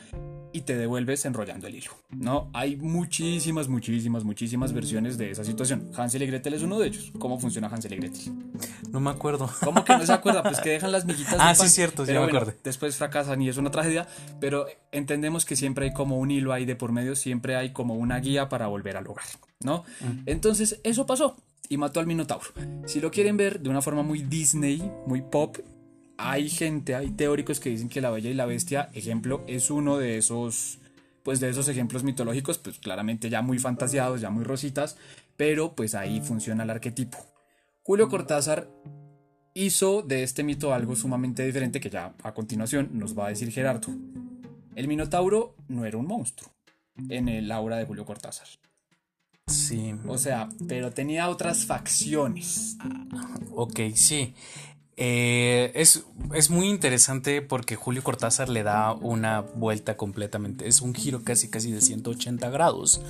y 0.56 0.62
te 0.62 0.78
devuelves 0.78 1.26
enrollando 1.26 1.68
el 1.68 1.76
hilo. 1.76 1.92
No, 2.12 2.50
hay 2.54 2.78
muchísimas, 2.78 3.68
muchísimas, 3.68 4.24
muchísimas 4.24 4.72
versiones 4.72 5.18
de 5.18 5.32
esa 5.32 5.44
situación. 5.44 5.92
Hansel 5.98 6.24
y 6.24 6.28
Gretel 6.28 6.54
es 6.54 6.64
uno 6.64 6.80
de 6.80 6.88
ellos. 6.88 7.12
¿Cómo 7.20 7.38
funciona 7.38 7.68
Hansel 7.68 7.92
y 7.92 7.98
Gretel? 7.98 8.34
No 8.90 9.02
me 9.02 9.10
acuerdo. 9.10 9.50
¿Cómo 9.66 9.84
que 9.84 9.98
no 9.98 10.06
se 10.06 10.14
acuerda? 10.14 10.44
Pues 10.44 10.62
que 10.62 10.70
dejan 10.78 10.94
las 10.94 11.04
miguitas. 11.04 11.36
ah, 11.40 11.54
sí, 11.54 11.68
cierto, 11.68 12.06
sí 12.06 12.14
me 12.14 12.20
acuerdo. 12.20 12.54
Después 12.64 12.96
fracasan 12.96 13.42
y 13.42 13.50
es 13.50 13.58
una 13.58 13.70
tragedia, 13.70 14.08
pero 14.40 14.66
entendemos 14.94 15.44
que 15.44 15.58
siempre 15.58 15.88
hay 15.88 15.94
como 15.94 16.20
un 16.20 16.32
hilo 16.32 16.54
ahí 16.54 16.64
de 16.64 16.78
por 16.78 16.94
medio, 16.94 17.18
siempre 17.18 17.58
hay 17.58 17.74
como 17.74 17.96
una 17.96 18.18
guía 18.22 18.48
para 18.48 18.68
volver 18.68 18.96
al 18.96 19.08
hogar, 19.08 19.26
¿no? 19.60 19.84
Entonces, 20.26 20.80
eso 20.86 21.06
pasó 21.06 21.36
y 21.68 21.76
mató 21.76 22.00
al 22.00 22.08
Minotauro. 22.08 22.48
Si 22.86 23.02
lo 23.02 23.12
quieren 23.12 23.36
ver 23.36 23.60
de 23.60 23.70
una 23.70 23.82
forma 23.82 24.04
muy 24.04 24.22
Disney, 24.22 24.90
muy 25.06 25.22
pop, 25.22 25.58
hay 26.18 26.50
gente, 26.50 26.96
hay 26.96 27.10
teóricos 27.10 27.60
que 27.60 27.70
dicen 27.70 27.90
que 27.90 28.02
la 28.02 28.12
Bella 28.12 28.30
y 28.30 28.34
la 28.34 28.46
Bestia, 28.46 28.90
ejemplo, 28.94 29.44
es 29.48 29.70
uno 29.70 29.98
de 29.98 30.18
esos, 30.18 30.80
pues 31.24 31.40
de 31.40 31.50
esos 31.50 31.68
ejemplos 31.68 32.04
mitológicos, 32.04 32.58
pues 32.58 32.80
claramente 32.80 33.30
ya 33.30 33.42
muy 33.42 33.60
fantasiados, 33.60 34.22
ya 34.22 34.30
muy 34.30 34.44
rositas, 34.44 34.98
pero 35.38 35.76
pues 35.76 35.96
ahí 35.96 36.22
funciona 36.22 36.64
el 36.64 36.70
arquetipo. 36.70 37.18
Julio 37.84 38.10
Cortázar 38.10 38.70
hizo 39.54 40.02
de 40.02 40.24
este 40.24 40.44
mito 40.44 40.74
algo 40.74 40.96
sumamente 40.96 41.46
diferente 41.46 41.80
que 41.80 41.90
ya 41.90 42.14
a 42.24 42.34
continuación 42.34 42.90
nos 42.94 43.18
va 43.18 43.28
a 43.28 43.30
decir 43.30 43.52
Gerardo. 43.52 43.90
El 44.76 44.88
Minotauro 44.88 45.56
no 45.68 45.86
era 45.86 45.98
un 45.98 46.08
monstruo 46.08 46.52
en 47.10 47.30
el 47.30 47.52
aura 47.52 47.78
de 47.78 47.86
Julio 47.86 48.06
Cortázar. 48.06 48.48
Sí. 49.48 49.94
O 50.08 50.18
sea, 50.18 50.50
pero 50.68 50.92
tenía 50.92 51.30
otras 51.30 51.66
facciones. 51.66 52.78
Ok, 53.52 53.80
sí. 53.94 54.34
Eh, 54.98 55.72
es, 55.76 56.06
es, 56.34 56.50
muy 56.50 56.70
interesante 56.70 57.42
porque 57.42 57.76
Julio 57.76 58.02
Cortázar 58.02 58.48
le 58.48 58.64
da 58.64 58.94
una 58.94 59.42
vuelta 59.42 59.98
completamente, 59.98 60.70
es 60.70 60.80
un 60.80 60.96
giro 60.96 61.22
casi 61.24 61.50
casi 61.50 61.72
de 61.72 61.82
180 61.82 62.50
grados. 62.50 63.02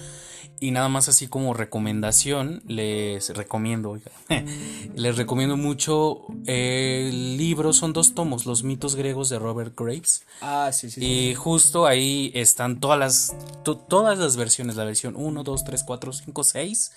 Y 0.59 0.71
nada 0.71 0.87
más 0.87 1.09
así 1.09 1.27
como 1.27 1.53
recomendación, 1.53 2.63
les 2.65 3.35
recomiendo, 3.35 3.99
les 4.95 5.17
recomiendo 5.17 5.57
mucho 5.57 6.21
el 6.45 7.37
libro, 7.37 7.73
son 7.73 7.91
dos 7.91 8.15
tomos, 8.15 8.45
Los 8.45 8.63
mitos 8.63 8.95
griegos 8.95 9.29
de 9.29 9.37
Robert 9.37 9.73
Graves. 9.77 10.23
Ah, 10.39 10.71
sí, 10.71 10.89
sí. 10.89 11.03
Y 11.03 11.35
justo 11.35 11.85
ahí 11.85 12.31
están 12.33 12.79
todas 12.79 12.97
las, 12.97 13.35
todas 13.63 14.17
las 14.17 14.37
versiones, 14.37 14.77
la 14.77 14.85
versión 14.85 15.15
1, 15.17 15.43
2, 15.43 15.63
3, 15.65 15.83
4, 15.83 16.13
5, 16.13 16.43
6, 16.43 16.91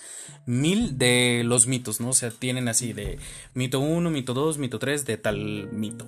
mil 0.46 0.96
de 0.96 1.42
los 1.44 1.66
mitos, 1.66 2.00
¿no? 2.00 2.10
O 2.10 2.14
sea, 2.14 2.30
tienen 2.30 2.68
así 2.68 2.92
de 2.92 3.18
mito 3.54 3.80
1, 3.80 4.08
mito 4.10 4.34
2, 4.34 4.58
mito 4.58 4.77
3, 4.78 5.04
de 5.04 5.16
tal 5.16 5.70
mito. 5.72 6.06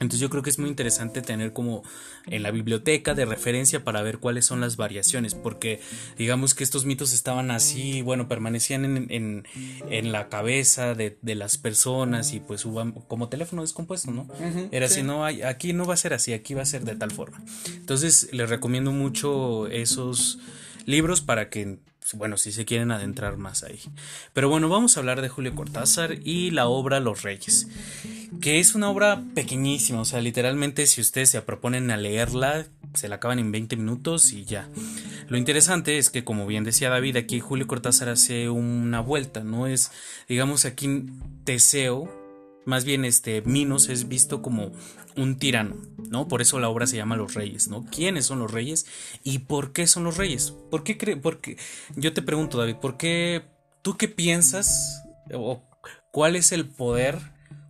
Entonces 0.00 0.20
yo 0.20 0.30
creo 0.30 0.42
que 0.42 0.50
es 0.50 0.58
muy 0.58 0.68
interesante 0.68 1.22
tener 1.22 1.52
como 1.52 1.82
en 2.26 2.42
la 2.42 2.50
biblioteca 2.50 3.14
de 3.14 3.24
referencia 3.24 3.82
para 3.82 4.02
ver 4.02 4.18
cuáles 4.18 4.46
son 4.46 4.60
las 4.60 4.76
variaciones, 4.76 5.34
porque 5.34 5.80
digamos 6.16 6.54
que 6.54 6.62
estos 6.62 6.84
mitos 6.84 7.12
estaban 7.12 7.50
así, 7.50 8.02
bueno, 8.02 8.28
permanecían 8.28 8.84
en, 8.84 9.44
en, 9.88 10.12
la 10.12 10.28
cabeza 10.28 10.94
de, 10.94 11.18
de, 11.20 11.34
las 11.34 11.58
personas 11.58 12.32
y 12.32 12.40
pues 12.40 12.64
hubo 12.64 12.92
como 13.08 13.28
teléfono 13.28 13.62
descompuesto, 13.62 14.12
¿no? 14.12 14.28
Era 14.70 14.86
así, 14.86 15.02
no, 15.02 15.24
aquí 15.24 15.72
no 15.72 15.84
va 15.84 15.94
a 15.94 15.96
ser 15.96 16.14
así, 16.14 16.32
aquí 16.32 16.54
va 16.54 16.62
a 16.62 16.66
ser 16.66 16.84
de 16.84 16.94
tal 16.94 17.10
forma. 17.10 17.42
Entonces 17.74 18.28
les 18.32 18.48
recomiendo 18.48 18.92
mucho 18.92 19.66
esos 19.66 20.38
libros 20.88 21.20
para 21.20 21.50
que 21.50 21.78
bueno, 22.14 22.38
si 22.38 22.52
se 22.52 22.64
quieren 22.64 22.90
adentrar 22.90 23.36
más 23.36 23.64
ahí. 23.64 23.80
Pero 24.32 24.48
bueno, 24.48 24.70
vamos 24.70 24.96
a 24.96 25.00
hablar 25.00 25.20
de 25.20 25.28
Julio 25.28 25.54
Cortázar 25.54 26.14
y 26.24 26.50
la 26.50 26.66
obra 26.66 27.00
Los 27.00 27.22
Reyes 27.22 27.68
que 28.40 28.60
es 28.60 28.74
una 28.74 28.90
obra 28.90 29.22
pequeñísima, 29.34 30.00
o 30.00 30.04
sea, 30.04 30.20
literalmente 30.20 30.86
si 30.86 31.00
ustedes 31.00 31.30
se 31.30 31.42
proponen 31.42 31.90
a 31.90 31.96
leerla, 31.96 32.66
se 32.94 33.08
la 33.08 33.16
acaban 33.16 33.38
en 33.38 33.50
20 33.50 33.76
minutos 33.76 34.32
y 34.32 34.44
ya. 34.44 34.68
Lo 35.28 35.38
interesante 35.38 35.98
es 35.98 36.10
que, 36.10 36.24
como 36.24 36.46
bien 36.46 36.64
decía 36.64 36.90
David, 36.90 37.16
aquí 37.16 37.40
Julio 37.40 37.66
Cortázar 37.66 38.08
hace 38.08 38.48
una 38.48 39.00
vuelta, 39.00 39.42
no 39.42 39.66
es, 39.66 39.90
digamos, 40.28 40.64
aquí 40.64 41.06
Teseo, 41.44 42.08
más 42.68 42.84
bien 42.84 43.06
este 43.06 43.40
Minos 43.42 43.88
es 43.88 44.08
visto 44.08 44.42
como 44.42 44.72
un 45.16 45.38
tirano, 45.38 45.76
¿no? 46.10 46.28
Por 46.28 46.42
eso 46.42 46.60
la 46.60 46.68
obra 46.68 46.86
se 46.86 46.96
llama 46.96 47.16
Los 47.16 47.32
Reyes, 47.32 47.68
¿no? 47.68 47.86
¿Quiénes 47.86 48.26
son 48.26 48.38
los 48.38 48.52
reyes 48.52 48.86
y 49.24 49.40
por 49.40 49.72
qué 49.72 49.86
son 49.86 50.04
los 50.04 50.18
reyes? 50.18 50.52
¿Por 50.70 50.84
qué 50.84 50.98
cree? 50.98 51.16
Porque 51.16 51.56
yo 51.96 52.12
te 52.12 52.20
pregunto, 52.20 52.58
David, 52.58 52.76
¿por 52.76 52.98
qué 52.98 53.42
tú 53.80 53.96
qué 53.96 54.06
piensas 54.06 55.02
o 55.32 55.62
cuál 56.10 56.36
es 56.36 56.52
el 56.52 56.68
poder 56.68 57.18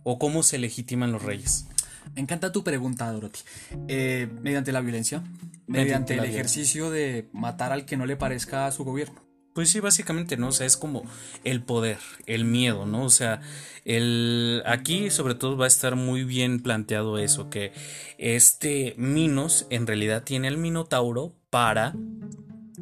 o 0.03 0.19
cómo 0.19 0.43
se 0.43 0.57
legitiman 0.57 1.13
los 1.13 1.23
reyes? 1.23 1.67
Me 2.13 2.21
encanta 2.21 2.51
tu 2.51 2.63
pregunta, 2.63 3.09
Dorothy. 3.09 3.39
Eh, 3.87 4.27
mediante 4.41 4.73
la 4.73 4.81
violencia, 4.81 5.23
mediante, 5.65 6.15
el 6.15 6.25
ejercicio 6.25 6.91
de 6.91 7.29
matar 7.31 7.71
al 7.71 7.85
que 7.85 7.95
no 7.95 8.05
le 8.05 8.17
parezca 8.17 8.67
a 8.67 8.71
su 8.71 8.83
gobierno. 8.83 9.28
Pues 9.53 9.71
sí, 9.71 9.79
básicamente, 9.79 10.37
¿no? 10.37 10.49
O 10.49 10.51
sea, 10.51 10.67
es 10.67 10.77
como 10.77 11.03
el 11.43 11.61
poder, 11.61 11.97
el 12.27 12.45
miedo, 12.45 12.85
¿no? 12.85 13.03
O 13.03 13.09
sea, 13.09 13.41
el 13.83 14.61
aquí 14.65 15.09
sobre 15.09 15.35
todo 15.35 15.57
va 15.57 15.65
a 15.65 15.67
estar 15.67 15.95
muy 15.95 16.23
bien 16.23 16.61
planteado 16.61 17.17
eso, 17.17 17.49
que 17.49 17.73
este 18.17 18.93
Minos 18.97 19.65
en 19.69 19.87
realidad 19.87 20.23
tiene 20.23 20.47
el 20.47 20.57
Minotauro 20.57 21.33
para 21.49 21.95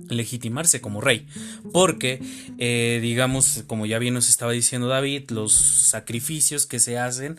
legitimarse 0.09 0.81
como 0.81 1.01
rey. 1.01 1.27
Porque, 1.71 2.21
eh, 2.57 2.99
digamos, 3.01 3.63
como 3.67 3.85
ya 3.85 3.99
bien 3.99 4.13
nos 4.13 4.29
estaba 4.29 4.51
diciendo 4.51 4.87
David, 4.87 5.29
los 5.31 5.53
sacrificios 5.53 6.65
que 6.65 6.79
se 6.79 6.97
hacen, 6.97 7.37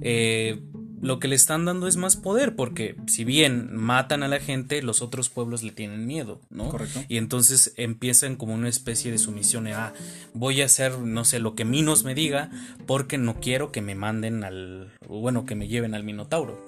eh, 0.00 0.60
lo 1.00 1.18
que 1.18 1.28
le 1.28 1.36
están 1.36 1.64
dando 1.64 1.86
es 1.86 1.96
más 1.96 2.16
poder, 2.16 2.56
porque 2.56 2.96
si 3.06 3.24
bien 3.24 3.74
matan 3.76 4.22
a 4.22 4.28
la 4.28 4.40
gente, 4.40 4.82
los 4.82 5.02
otros 5.02 5.28
pueblos 5.28 5.62
le 5.62 5.72
tienen 5.72 6.06
miedo, 6.06 6.40
¿no? 6.50 6.68
Correcto. 6.68 7.04
Y 7.08 7.18
entonces 7.18 7.72
empiezan 7.76 8.36
como 8.36 8.54
una 8.54 8.68
especie 8.68 9.12
de 9.12 9.18
sumisión, 9.18 9.68
ah, 9.68 9.92
voy 10.34 10.62
a 10.62 10.64
hacer, 10.64 10.98
no 10.98 11.24
sé, 11.24 11.38
lo 11.38 11.54
que 11.54 11.64
Minos 11.64 12.04
me 12.04 12.14
diga, 12.14 12.50
porque 12.86 13.18
no 13.18 13.40
quiero 13.40 13.72
que 13.72 13.82
me 13.82 13.94
manden 13.94 14.42
al, 14.42 14.92
bueno, 15.06 15.46
que 15.46 15.54
me 15.54 15.68
lleven 15.68 15.94
al 15.94 16.02
Minotauro. 16.02 16.58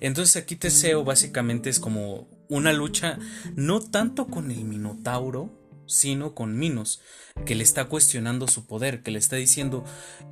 Entonces 0.00 0.36
aquí 0.36 0.56
Teseo 0.56 1.04
básicamente 1.04 1.70
es 1.70 1.78
como 1.78 2.28
una 2.48 2.72
lucha 2.72 3.18
no 3.54 3.80
tanto 3.80 4.26
con 4.26 4.50
el 4.50 4.64
Minotauro, 4.64 5.50
sino 5.86 6.34
con 6.34 6.58
Minos, 6.58 7.00
que 7.44 7.54
le 7.54 7.62
está 7.62 7.86
cuestionando 7.86 8.48
su 8.48 8.66
poder, 8.66 9.02
que 9.02 9.10
le 9.10 9.18
está 9.18 9.36
diciendo, 9.36 9.84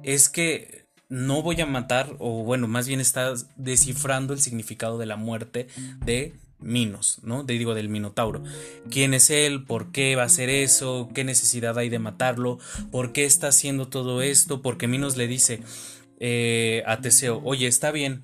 es 0.02 0.28
que 0.28 0.86
no 1.08 1.42
voy 1.42 1.60
a 1.60 1.66
matar, 1.66 2.16
o 2.18 2.44
bueno, 2.44 2.66
más 2.66 2.88
bien 2.88 3.00
está 3.00 3.34
descifrando 3.56 4.32
el 4.32 4.40
significado 4.40 4.98
de 4.98 5.06
la 5.06 5.16
muerte 5.16 5.68
de 6.04 6.34
Minos, 6.58 7.18
¿no? 7.22 7.44
De, 7.44 7.54
digo, 7.54 7.74
del 7.74 7.88
Minotauro. 7.88 8.42
¿Quién 8.90 9.12
es 9.12 9.30
él? 9.30 9.64
¿Por 9.64 9.92
qué 9.92 10.16
va 10.16 10.22
a 10.22 10.26
hacer 10.26 10.48
eso? 10.48 11.10
¿Qué 11.14 11.22
necesidad 11.22 11.76
hay 11.78 11.90
de 11.90 11.98
matarlo? 11.98 12.58
¿Por 12.90 13.12
qué 13.12 13.26
está 13.26 13.48
haciendo 13.48 13.88
todo 13.88 14.22
esto? 14.22 14.62
Porque 14.62 14.88
Minos 14.88 15.16
le 15.16 15.26
dice 15.26 15.60
eh, 16.20 16.82
a 16.86 17.00
Teseo, 17.00 17.42
oye, 17.44 17.66
está 17.66 17.90
bien, 17.90 18.22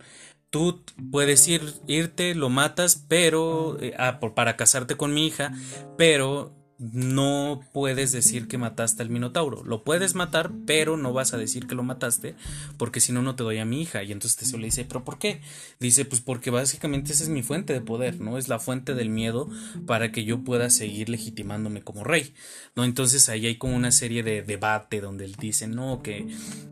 tú 0.51 0.83
puedes 1.11 1.47
ir, 1.49 1.63
irte, 1.87 2.35
lo 2.35 2.49
matas, 2.49 3.05
pero 3.09 3.81
eh, 3.81 3.95
ah, 3.99 4.21
para 4.21 4.57
casarte 4.57 4.97
con 4.97 5.15
mi 5.15 5.27
hija, 5.27 5.53
pero 5.97 6.60
no 6.81 7.61
puedes 7.73 8.11
decir 8.11 8.49
que 8.49 8.57
mataste 8.57 9.03
al 9.03 9.11
Minotauro. 9.11 9.63
Lo 9.65 9.85
puedes 9.85 10.15
matar, 10.15 10.51
pero 10.67 10.97
no 10.97 11.13
vas 11.13 11.35
a 11.35 11.37
decir 11.37 11.67
que 11.67 11.75
lo 11.75 11.83
mataste, 11.83 12.35
porque 12.79 13.01
si 13.01 13.13
no, 13.13 13.21
no 13.21 13.37
te 13.37 13.43
doy 13.43 13.59
a 13.59 13.67
mi 13.67 13.83
hija. 13.83 14.03
Y 14.03 14.13
entonces 14.13 14.39
Teseo 14.39 14.59
le 14.59 14.67
dice, 14.67 14.87
¿pero 14.87 15.05
por 15.05 15.19
qué? 15.19 15.43
Dice, 15.79 16.07
pues 16.07 16.23
porque 16.23 16.51
básicamente 16.51 17.13
esa 17.13 17.23
es 17.23 17.29
mi 17.29 17.43
fuente 17.43 17.75
de 17.75 17.83
poder, 17.83 18.19
¿no? 18.19 18.39
Es 18.39 18.49
la 18.49 18.59
fuente 18.59 18.95
del 18.95 19.11
miedo 19.11 19.51
para 19.87 20.11
que 20.11 20.25
yo 20.25 20.43
pueda 20.43 20.71
seguir 20.71 21.11
legitimándome 21.11 21.83
como 21.83 22.03
rey, 22.03 22.35
¿no? 22.75 22.85
Entonces 22.85 23.29
ahí 23.29 23.47
hay 23.47 23.57
como 23.57 23.77
una 23.77 23.93
serie 23.93 24.23
de 24.23 24.43
debate 24.43 25.03
donde 25.03 25.27
él 25.27 25.35
dice, 25.39 25.69
no, 25.69 26.03
que, 26.03 26.29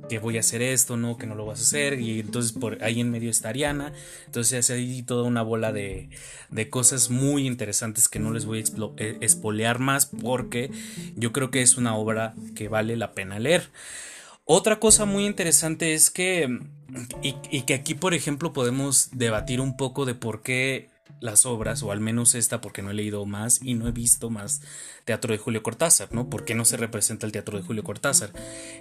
que 0.08 0.18
voy 0.18 0.38
a 0.38 0.40
hacer 0.40 0.62
esto, 0.62 0.96
no, 0.96 1.18
que 1.18 1.26
no 1.26 1.34
lo 1.34 1.44
vas 1.44 1.60
a 1.60 1.64
hacer. 1.64 2.00
Y 2.00 2.20
entonces 2.20 2.52
por 2.52 2.82
ahí 2.82 3.00
en 3.00 3.10
medio 3.10 3.28
está 3.28 3.50
Ariana. 3.50 3.92
Entonces 4.24 4.70
ahí 4.70 5.02
toda 5.02 5.24
una 5.24 5.42
bola 5.42 5.70
de, 5.70 6.08
de 6.48 6.70
cosas 6.70 7.10
muy 7.10 7.46
interesantes 7.46 8.08
que 8.08 8.18
no 8.18 8.32
les 8.32 8.46
voy 8.46 8.60
a 8.60 9.02
espolear 9.20 9.78
más 9.78 9.97
porque 10.06 10.70
yo 11.16 11.32
creo 11.32 11.50
que 11.50 11.62
es 11.62 11.76
una 11.76 11.96
obra 11.96 12.34
que 12.54 12.68
vale 12.68 12.96
la 12.96 13.12
pena 13.12 13.38
leer. 13.38 13.70
Otra 14.44 14.80
cosa 14.80 15.04
muy 15.04 15.26
interesante 15.26 15.92
es 15.92 16.10
que, 16.10 16.60
y, 17.22 17.62
que 17.62 17.74
aquí 17.74 17.94
por 17.94 18.14
ejemplo 18.14 18.54
podemos 18.54 19.10
debatir 19.12 19.60
un 19.60 19.76
poco 19.76 20.06
de 20.06 20.14
por 20.14 20.40
qué 20.42 20.88
las 21.20 21.46
obras, 21.46 21.82
o 21.82 21.92
al 21.92 22.00
menos 22.00 22.34
esta, 22.34 22.60
porque 22.60 22.82
no 22.82 22.90
he 22.90 22.94
leído 22.94 23.24
más 23.26 23.60
y 23.62 23.74
no 23.74 23.88
he 23.88 23.92
visto 23.92 24.30
más 24.30 24.60
teatro 25.04 25.32
de 25.32 25.38
Julio 25.38 25.62
Cortázar, 25.62 26.12
¿no? 26.12 26.28
¿Por 26.28 26.44
qué 26.44 26.54
no 26.54 26.64
se 26.64 26.76
representa 26.76 27.24
el 27.24 27.32
teatro 27.32 27.56
de 27.56 27.64
Julio 27.64 27.82
Cortázar? 27.82 28.30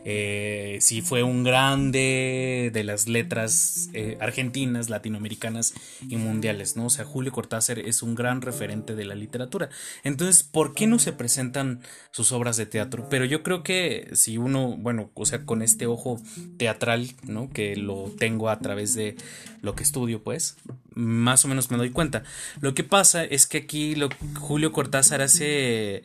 Eh, 0.04 0.78
si 0.82 1.02
fue 1.02 1.24
un 1.24 1.44
grande 1.44 2.70
de 2.74 2.84
las 2.84 3.08
letras 3.08 3.90
eh, 3.94 4.18
argentinas, 4.20 4.90
latinoamericanas 4.90 5.74
y 6.02 6.18
mundiales, 6.18 6.76
¿no? 6.76 6.88
O 6.88 6.90
sea, 6.90 7.06
Julio 7.06 7.32
Cortázar 7.32 7.80
es 7.80 8.04
un 8.04 8.14
gran 8.14 8.42
referente 8.42 8.94
de 8.94 9.06
la 9.06 9.16
literatura. 9.16 9.70
Entonces, 10.04 10.44
¿por 10.44 10.74
qué 10.74 10.86
no 10.86 11.00
se 11.00 11.14
presentan 11.14 11.82
sus 12.12 12.32
obras 12.32 12.58
de 12.58 12.66
teatro? 12.66 13.08
Pero 13.10 13.26
yo 13.26 13.42
creo 13.42 13.64
que 13.64 14.10
si 14.14 14.38
uno, 14.38 14.76
bueno, 14.78 15.12
o 15.14 15.26
sea, 15.26 15.46
con 15.46 15.62
este 15.62 15.86
ojo 15.86 16.20
teatral, 16.58 17.16
¿no? 17.24 17.50
Que 17.50 17.78
lo 17.78 18.12
tengo 18.18 18.50
a 18.50 18.60
través 18.60 18.96
de 18.96 19.16
lo 19.62 19.76
que 19.76 19.84
estudio, 19.84 20.24
pues, 20.24 20.58
más 20.98 21.46
o 21.46 21.48
menos 21.48 21.72
me 21.72 21.78
doy 21.78 21.92
cuenta. 21.92 22.24
Lo 22.60 22.74
que 22.74 22.84
pasa 22.84 23.24
es 23.24 23.48
que 23.48 23.60
aquí 23.60 23.96
lo, 23.96 24.10
Julio 24.36 24.72
Cortázar 24.72 25.22
hace 25.22 26.04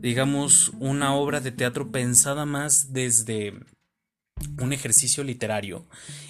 digamos, 0.00 0.72
una 0.78 1.14
obra 1.14 1.40
de 1.40 1.52
teatro 1.52 1.90
pensada 1.90 2.46
más 2.46 2.92
desde 2.92 3.54
un 4.58 4.72
ejercicio 4.72 5.22
literario 5.22 5.84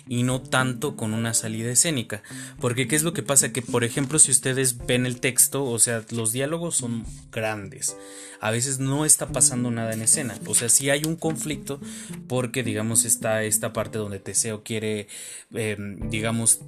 y 0.08 0.24
no 0.24 0.40
tanto 0.40 0.96
con 0.96 1.14
una 1.14 1.34
salida 1.34 1.70
escénica. 1.70 2.22
Porque 2.60 2.88
qué 2.88 2.96
es 2.96 3.04
lo 3.04 3.12
que 3.12 3.22
pasa? 3.22 3.52
Que 3.52 3.62
por 3.62 3.84
ejemplo 3.84 4.18
si 4.18 4.32
ustedes 4.32 4.84
ven 4.86 5.06
el 5.06 5.20
texto, 5.20 5.64
o 5.64 5.78
sea, 5.78 6.04
los 6.10 6.32
diálogos 6.32 6.76
son 6.76 7.04
grandes. 7.30 7.96
A 8.40 8.50
veces 8.50 8.80
no 8.80 9.04
está 9.04 9.28
pasando 9.28 9.70
nada 9.70 9.92
en 9.92 10.02
escena. 10.02 10.36
O 10.46 10.54
sea, 10.54 10.68
si 10.68 10.90
hay 10.90 11.04
un 11.04 11.14
conflicto 11.14 11.80
porque 12.26 12.64
digamos 12.64 13.04
está 13.04 13.44
esta 13.44 13.72
parte 13.72 13.98
donde 13.98 14.18
Teseo 14.18 14.64
quiere, 14.64 15.06
em, 15.52 16.10
digamos, 16.10 16.60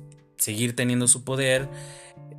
seguir 0.42 0.74
teniendo 0.76 1.07
su 1.09 1.24
poder 1.24 1.68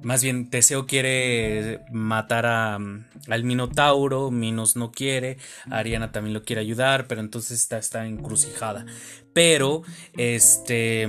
más 0.04 0.22
bien, 0.22 0.50
Teseo 0.50 0.86
quiere 0.86 1.80
matar 1.92 2.46
a, 2.46 2.76
al 2.76 3.44
Minotauro, 3.44 4.32
Minos 4.32 4.76
no 4.76 4.92
quiere, 4.92 5.38
Ariana 5.72 6.12
también 6.12 6.34
lo 6.34 6.44
quiere 6.44 6.62
ayudar, 6.62 7.08
pero 7.08 7.22
entonces 7.22 7.62
está, 7.62 7.78
está 7.78 8.06
encrucijada. 8.06 8.86
Pero, 9.32 9.84
este, 10.18 11.08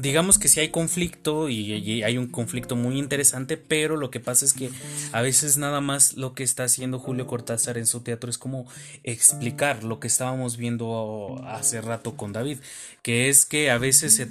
digamos 0.00 0.38
que 0.38 0.48
sí 0.48 0.60
hay 0.60 0.70
conflicto 0.70 1.48
y, 1.48 2.02
hay 2.02 2.18
un 2.18 2.26
conflicto 2.26 2.76
muy 2.76 2.98
interesante, 2.98 3.56
pero 3.56 3.96
lo 3.96 4.10
que 4.10 4.20
pasa 4.20 4.44
es 4.44 4.52
que 4.52 4.70
a 5.12 5.20
veces 5.20 5.58
nada 5.58 5.80
más 5.80 6.16
lo 6.16 6.34
que 6.34 6.42
está 6.42 6.64
haciendo 6.64 6.98
Julio 6.98 7.26
Cortázar 7.26 7.78
en 7.78 7.86
su 7.86 8.00
teatro 8.00 8.30
es 8.30 8.38
como 8.38 8.66
explicar 9.04 9.84
lo 9.84 10.00
que 10.00 10.08
estábamos 10.08 10.56
viendo 10.56 11.42
hace 11.46 11.80
rato 11.80 12.16
con 12.16 12.32
David, 12.32 12.58
que 13.02 13.28
es 13.28 13.44
que 13.44 13.70
a 13.70 13.78
veces 13.78 14.14
se 14.14 14.28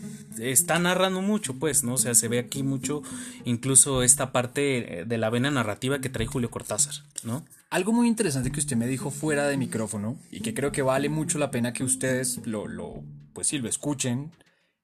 está 0.51 0.79
narrando 0.79 1.21
mucho, 1.21 1.55
pues, 1.55 1.83
¿no? 1.83 1.93
O 1.93 1.97
sea, 1.97 2.15
se 2.15 2.27
ve 2.27 2.39
aquí 2.39 2.63
mucho 2.63 3.01
incluso 3.45 4.03
esta 4.03 4.31
parte 4.31 5.05
de 5.05 5.17
la 5.17 5.29
vena 5.29 5.51
narrativa 5.51 5.99
que 5.99 6.09
trae 6.09 6.27
Julio 6.27 6.49
Cortázar, 6.49 6.95
¿no? 7.23 7.45
Algo 7.69 7.91
muy 7.91 8.07
interesante 8.07 8.51
que 8.51 8.59
usted 8.59 8.75
me 8.75 8.87
dijo 8.87 9.11
fuera 9.11 9.47
de 9.47 9.55
micrófono 9.55 10.17
y 10.31 10.39
que 10.39 10.55
creo 10.55 10.71
que 10.71 10.81
vale 10.81 11.07
mucho 11.07 11.37
la 11.37 11.51
pena 11.51 11.71
que 11.71 11.83
ustedes 11.83 12.39
lo, 12.45 12.67
lo 12.67 13.03
pues 13.33 13.47
sí, 13.47 13.59
lo 13.59 13.69
escuchen 13.69 14.31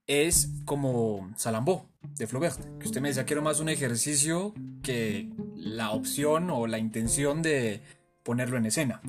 es 0.07 0.49
como 0.65 1.31
Salambó 1.35 1.89
de 2.17 2.27
Flaubert, 2.27 2.59
que 2.79 2.85
usted 2.85 3.01
me 3.01 3.09
decía 3.09 3.25
que 3.25 3.33
era 3.33 3.41
más 3.41 3.59
un 3.59 3.69
ejercicio 3.69 4.53
que 4.83 5.29
la 5.55 5.91
opción 5.91 6.49
o 6.49 6.67
la 6.67 6.77
intención 6.77 7.41
de 7.41 7.81
ponerlo 8.23 8.57
en 8.57 8.65
escena. 8.65 9.01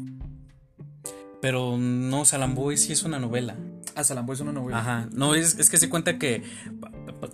Pero 1.40 1.76
no, 1.78 2.24
Salambó 2.24 2.74
sí 2.76 2.92
es 2.92 3.02
una 3.02 3.18
novela. 3.18 3.56
Ah, 3.94 4.04
Salambo 4.04 4.32
es 4.32 4.40
una 4.40 4.52
novela. 4.52 4.78
Ajá. 4.78 5.08
No, 5.12 5.34
es, 5.34 5.58
es 5.58 5.70
que 5.70 5.78
se 5.78 5.88
cuenta 5.88 6.18
que. 6.18 6.42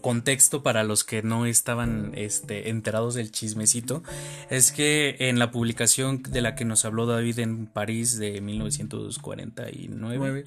Contexto 0.03 0.63
para 0.63 0.85
los 0.85 1.05
que 1.05 1.23
no 1.23 1.47
estaban 1.47 2.13
este, 2.15 2.69
enterados 2.69 3.15
del 3.15 3.33
chismecito. 3.33 4.03
Es 4.51 4.73
que 4.73 5.17
en 5.19 5.39
la 5.39 5.51
publicación 5.51 6.23
de 6.23 6.43
la 6.43 6.55
que 6.55 6.67
nos 6.67 6.85
habló 6.85 7.07
David 7.07 7.39
en 7.39 7.67
París 7.67 8.19
de 8.19 8.43
1949, 8.43 10.45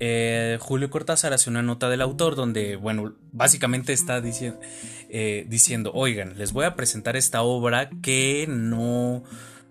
eh, 0.00 0.58
Julio 0.60 0.90
Cortázar 0.90 1.32
hace 1.32 1.48
una 1.48 1.62
nota 1.62 1.88
del 1.88 2.00
autor 2.00 2.34
donde, 2.34 2.74
bueno, 2.74 3.14
básicamente 3.30 3.92
está 3.92 4.20
diciendo, 4.20 4.58
eh, 5.08 5.46
diciendo: 5.48 5.92
Oigan, 5.94 6.36
les 6.36 6.52
voy 6.52 6.64
a 6.64 6.74
presentar 6.74 7.16
esta 7.16 7.42
obra 7.42 7.90
que 8.02 8.46
no 8.48 9.22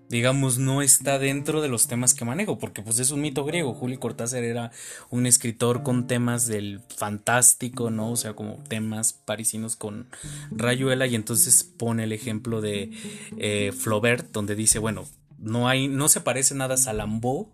digamos, 0.10 0.58
no 0.58 0.82
está 0.82 1.20
dentro 1.20 1.62
de 1.62 1.68
los 1.68 1.88
temas 1.88 2.14
que 2.14 2.26
manejo, 2.26 2.58
porque 2.60 2.82
pues 2.82 3.00
es 3.00 3.12
un 3.12 3.22
mito 3.22 3.46
griego. 3.46 3.74
Julio 3.74 4.00
Cortázar 4.00 4.44
era 4.44 4.72
un 5.10 5.26
escritor 5.26 5.84
con 5.84 6.08
temas 6.08 6.48
del 6.48 6.82
fantástico, 6.96 7.90
¿no? 7.90 8.12
O 8.12 8.16
sea, 8.16 8.34
como 8.34 8.64
temas 8.68 9.14
parisinos 9.14 9.76
con 9.76 10.08
rayuela, 10.52 11.08
y 11.08 11.16
entonces 11.16 11.64
pone 11.64 12.04
el 12.04 12.12
ejemplo 12.12 12.62
de 12.62 12.92
eh, 13.38 13.72
Flaubert, 13.78 14.32
donde 14.32 14.56
dice, 14.56 14.80
bueno, 14.80 15.06
no 15.38 15.68
hay, 15.68 15.88
no 15.88 16.08
se 16.10 16.22
parece 16.22 16.56
nada 16.56 16.76
a 16.76 16.78
Salambo 16.78 17.52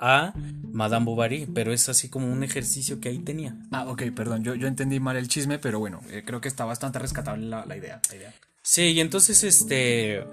a 0.00 0.32
Madame 0.72 1.04
Bovary, 1.04 1.46
pero 1.54 1.72
es 1.72 1.88
así 1.90 2.08
como 2.08 2.32
un 2.32 2.42
ejercicio 2.42 3.00
que 3.00 3.10
ahí 3.10 3.18
tenía. 3.18 3.56
Ah, 3.70 3.86
ok, 3.86 4.04
perdón, 4.16 4.42
yo, 4.42 4.54
yo 4.54 4.66
entendí 4.66 4.98
mal 4.98 5.16
el 5.16 5.28
chisme, 5.28 5.58
pero 5.58 5.78
bueno, 5.78 6.00
eh, 6.10 6.22
creo 6.24 6.40
que 6.40 6.48
está 6.48 6.64
bastante 6.64 6.98
rescatable 6.98 7.46
la, 7.46 7.64
idea, 7.76 8.00
la 8.08 8.16
idea. 8.16 8.34
Sí, 8.62 8.82
y 8.92 9.00
entonces 9.00 9.44
este 9.44 10.24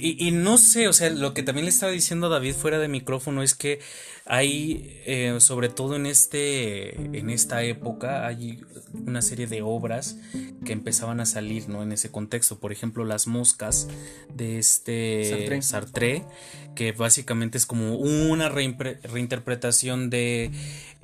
y, 0.00 0.30
no 0.30 0.58
sé, 0.58 0.88
o 0.88 0.92
sea, 0.92 1.10
lo 1.10 1.34
que 1.34 1.42
también 1.42 1.64
le 1.64 1.70
estaba 1.70 1.92
diciendo 1.92 2.26
a 2.26 2.30
David 2.30 2.54
fuera 2.54 2.78
de 2.78 2.88
micrófono 2.88 3.42
es 3.42 3.54
que 3.54 3.80
hay, 4.28 5.00
eh, 5.06 5.34
sobre 5.40 5.70
todo 5.70 5.96
en, 5.96 6.04
este, 6.04 6.94
en 7.18 7.30
esta 7.30 7.62
época, 7.62 8.26
hay 8.26 8.60
una 8.92 9.22
serie 9.22 9.46
de 9.46 9.62
obras 9.62 10.18
que 10.66 10.72
empezaban 10.74 11.20
a 11.20 11.26
salir 11.26 11.70
¿no? 11.70 11.82
en 11.82 11.92
ese 11.92 12.10
contexto. 12.10 12.58
Por 12.58 12.70
ejemplo, 12.70 13.06
Las 13.06 13.26
Moscas 13.26 13.88
de 14.34 14.58
este 14.58 15.62
Sartre, 15.62 16.24
que 16.74 16.92
básicamente 16.92 17.56
es 17.56 17.64
como 17.64 17.96
una 17.96 18.50
reinterpretación 18.50 20.10
de 20.10 20.50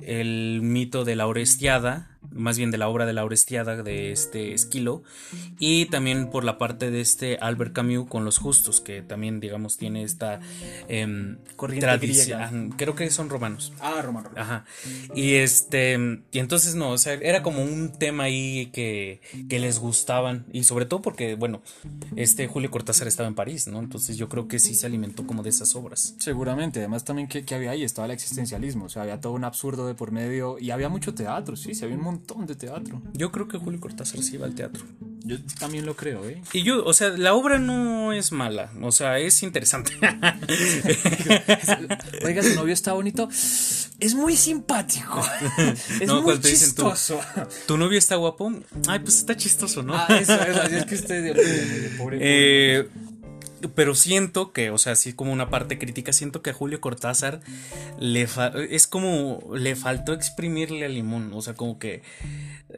el 0.01 0.59
mito 0.61 1.03
de 1.03 1.15
la 1.15 1.25
Orestiada 1.25 2.15
más 2.31 2.57
bien 2.57 2.71
de 2.71 2.77
la 2.77 2.87
obra 2.87 3.05
de 3.05 3.13
la 3.13 3.23
Orestiada 3.23 3.81
de 3.81 4.11
este 4.11 4.53
Esquilo 4.53 5.03
y 5.59 5.85
también 5.85 6.29
por 6.29 6.43
la 6.43 6.57
parte 6.57 6.91
de 6.91 7.01
este 7.01 7.37
Albert 7.37 7.73
Camus 7.73 8.07
con 8.07 8.25
los 8.25 8.37
justos 8.37 8.81
que 8.81 9.01
también 9.01 9.39
digamos 9.39 9.77
tiene 9.77 10.03
esta 10.03 10.39
eh, 10.87 11.35
tradición 11.79 12.73
creo 12.77 12.95
que 12.95 13.09
son 13.15 13.29
romanos. 13.29 13.73
Ah 13.79 14.01
romanos 14.01 14.31
ajá. 14.35 14.65
Y 15.13 15.35
este 15.35 15.97
y 16.31 16.39
entonces 16.39 16.75
no 16.75 16.89
o 16.91 16.97
sea 16.97 17.13
era 17.13 17.41
como 17.41 17.63
un 17.63 17.91
tema 17.91 18.25
ahí 18.25 18.67
que, 18.67 19.21
que 19.49 19.59
les 19.59 19.79
gustaban. 19.79 20.45
Y 20.51 20.63
sobre 20.63 20.85
todo 20.85 21.01
porque 21.01 21.35
bueno 21.35 21.61
este 22.15 22.47
Julio 22.47 22.71
Cortázar 22.71 23.07
estaba 23.07 23.27
en 23.27 23.35
París 23.35 23.67
no 23.67 23.79
entonces 23.79 24.17
yo 24.17 24.29
creo 24.29 24.47
que 24.47 24.59
sí 24.59 24.75
se 24.75 24.85
alimentó 24.85 25.25
como 25.25 25.43
de 25.43 25.49
esas 25.49 25.75
obras. 25.75 26.15
Seguramente. 26.19 26.79
Además 26.79 27.03
también 27.03 27.27
que, 27.27 27.43
que 27.43 27.55
había 27.55 27.71
ahí 27.71 27.83
estaba 27.83 28.05
el 28.05 28.11
existencialismo. 28.11 28.85
O 28.85 28.89
sea 28.89 29.03
había 29.03 29.19
todo 29.19 29.33
un 29.33 29.43
absurdo 29.43 29.87
de 29.87 29.95
por 29.95 30.11
medio. 30.11 30.57
Y 30.59 30.71
había 30.71 30.89
mucho 30.89 31.13
teatro 31.13 31.55
sí 31.55 31.73
se 31.73 31.85
había 31.85 31.97
un 31.97 32.03
montón 32.03 32.45
de 32.45 32.55
teatro. 32.55 33.01
Yo 33.13 33.31
creo 33.31 33.47
que 33.47 33.57
Julio 33.57 33.79
Cortázar 33.79 34.21
sí 34.21 34.37
va 34.37 34.45
al 34.45 34.55
teatro. 34.55 34.83
Yo 35.27 35.37
también 35.59 35.87
lo 35.87 35.95
creo, 35.95 36.29
¿eh? 36.29 36.39
Y 36.53 36.61
yo, 36.61 36.85
o 36.85 36.93
sea, 36.93 37.09
la 37.09 37.33
obra 37.33 37.57
no 37.57 38.13
es 38.13 38.31
mala, 38.31 38.71
o 38.79 38.91
sea, 38.91 39.17
es 39.17 39.41
interesante. 39.41 39.93
Oiga, 42.23 42.43
su 42.43 42.53
novio 42.53 42.71
está 42.71 42.93
bonito. 42.93 43.27
Es 43.99 44.13
muy 44.13 44.35
simpático. 44.35 45.25
Es 45.99 46.11
muy 46.11 46.39
chistoso. 46.41 47.19
tu, 47.65 47.75
novio 47.75 47.97
está 47.97 48.17
guapo? 48.17 48.53
Ay, 48.87 48.99
pues 48.99 49.17
está 49.17 49.35
chistoso, 49.35 49.81
¿no? 49.81 49.95
Ah, 49.95 50.05
eso, 50.09 50.35
es, 50.35 50.57
así 50.57 50.75
es 50.75 50.85
que 50.85 50.95
usted... 50.95 51.35
Eh, 52.19 52.87
pero 53.73 53.95
siento 53.95 54.51
que, 54.51 54.69
o 54.69 54.77
sea, 54.77 54.93
así 54.93 55.13
como 55.13 55.31
una 55.31 55.49
parte 55.49 55.77
crítica, 55.79 56.13
siento 56.13 56.41
que 56.41 56.51
a 56.51 56.53
Julio 56.53 56.81
Cortázar 56.81 57.41
le 57.99 58.27
es 58.69 58.87
como 58.87 59.39
le 59.53 59.75
faltó 59.75 60.13
exprimirle 60.13 60.85
al 60.85 60.93
limón, 60.93 61.31
o 61.33 61.41
sea, 61.41 61.53
como 61.53 61.79
que 61.79 62.03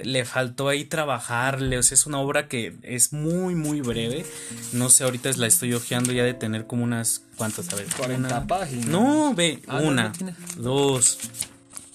le 0.03 0.25
faltó 0.25 0.69
ahí 0.69 0.85
trabajarle, 0.85 1.77
o 1.77 1.83
sea, 1.83 1.95
es 1.95 2.05
una 2.05 2.19
obra 2.19 2.47
que 2.47 2.75
es 2.83 3.13
muy, 3.13 3.55
muy 3.55 3.81
breve. 3.81 4.25
No 4.73 4.89
sé, 4.89 5.03
ahorita 5.03 5.31
la 5.37 5.47
estoy 5.47 5.73
hojeando 5.73 6.11
ya 6.11 6.23
de 6.23 6.33
tener 6.33 6.67
como 6.67 6.83
unas, 6.83 7.23
¿cuántas? 7.35 7.71
A 7.73 7.75
ver, 7.75 7.87
40 7.97 8.47
páginas. 8.47 8.85
No, 8.85 9.33
ve, 9.33 9.61
ah, 9.67 9.79
una, 9.83 10.13
dos, 10.57 11.17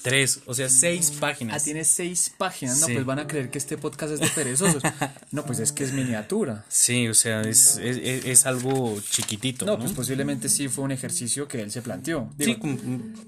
Tres, 0.03 0.43
o 0.47 0.55
sea, 0.55 0.69
seis 0.69 1.13
páginas. 1.13 1.61
Ah, 1.61 1.65
tiene 1.65 1.85
seis 1.85 2.33
páginas. 2.37 2.81
No, 2.81 2.87
pues 2.89 3.05
van 3.05 3.21
a 3.21 3.27
creer 3.27 3.51
que 3.51 3.59
este 3.59 3.79
podcast 3.79 4.15
es 4.15 4.21
de 4.21 4.29
perezosos. 4.29 4.83
no, 5.31 5.45
pues 5.45 5.61
es 5.61 5.73
que 5.73 5.85
es 5.85 5.93
miniatura. 5.93 6.65
Sí, 6.69 7.09
o 7.09 7.15
sea, 7.15 7.43
es, 7.43 7.79
es, 7.79 8.47
algo 8.47 9.01
chiquitito. 9.01 9.65
No, 9.65 9.79
pues 9.79 9.93
posiblemente 9.93 10.49
sí 10.49 10.69
fue 10.69 10.85
un 10.85 10.91
ejercicio 10.91 11.47
que 11.47 11.63
él 11.63 11.71
se 11.71 11.83
planteó. 11.83 12.31
sí, 12.39 12.59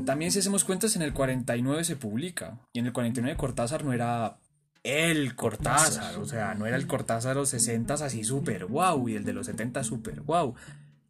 también 0.04 0.32
si 0.32 0.40
hacemos 0.40 0.64
cuentas, 0.64 0.96
en 0.96 1.02
el 1.02 1.12
49 1.12 1.84
se 1.84 1.96
publica. 1.96 2.58
Y 2.72 2.80
en 2.80 2.86
el 2.86 2.92
49 2.92 3.36
Cortázar 3.36 3.84
no 3.84 3.92
era 3.92 4.38
el 4.82 5.36
Cortázar. 5.36 6.18
O 6.18 6.26
sea, 6.26 6.54
no 6.54 6.66
era 6.66 6.76
el 6.76 6.86
Cortázar 6.86 7.34
de 7.34 7.40
los 7.40 7.50
60 7.50 7.94
así 7.94 8.24
súper 8.24 8.66
wow 8.66 9.08
y 9.08 9.14
el 9.14 9.24
de 9.24 9.32
los 9.32 9.46
70 9.46 9.84
súper 9.84 10.20
wow 10.22 10.54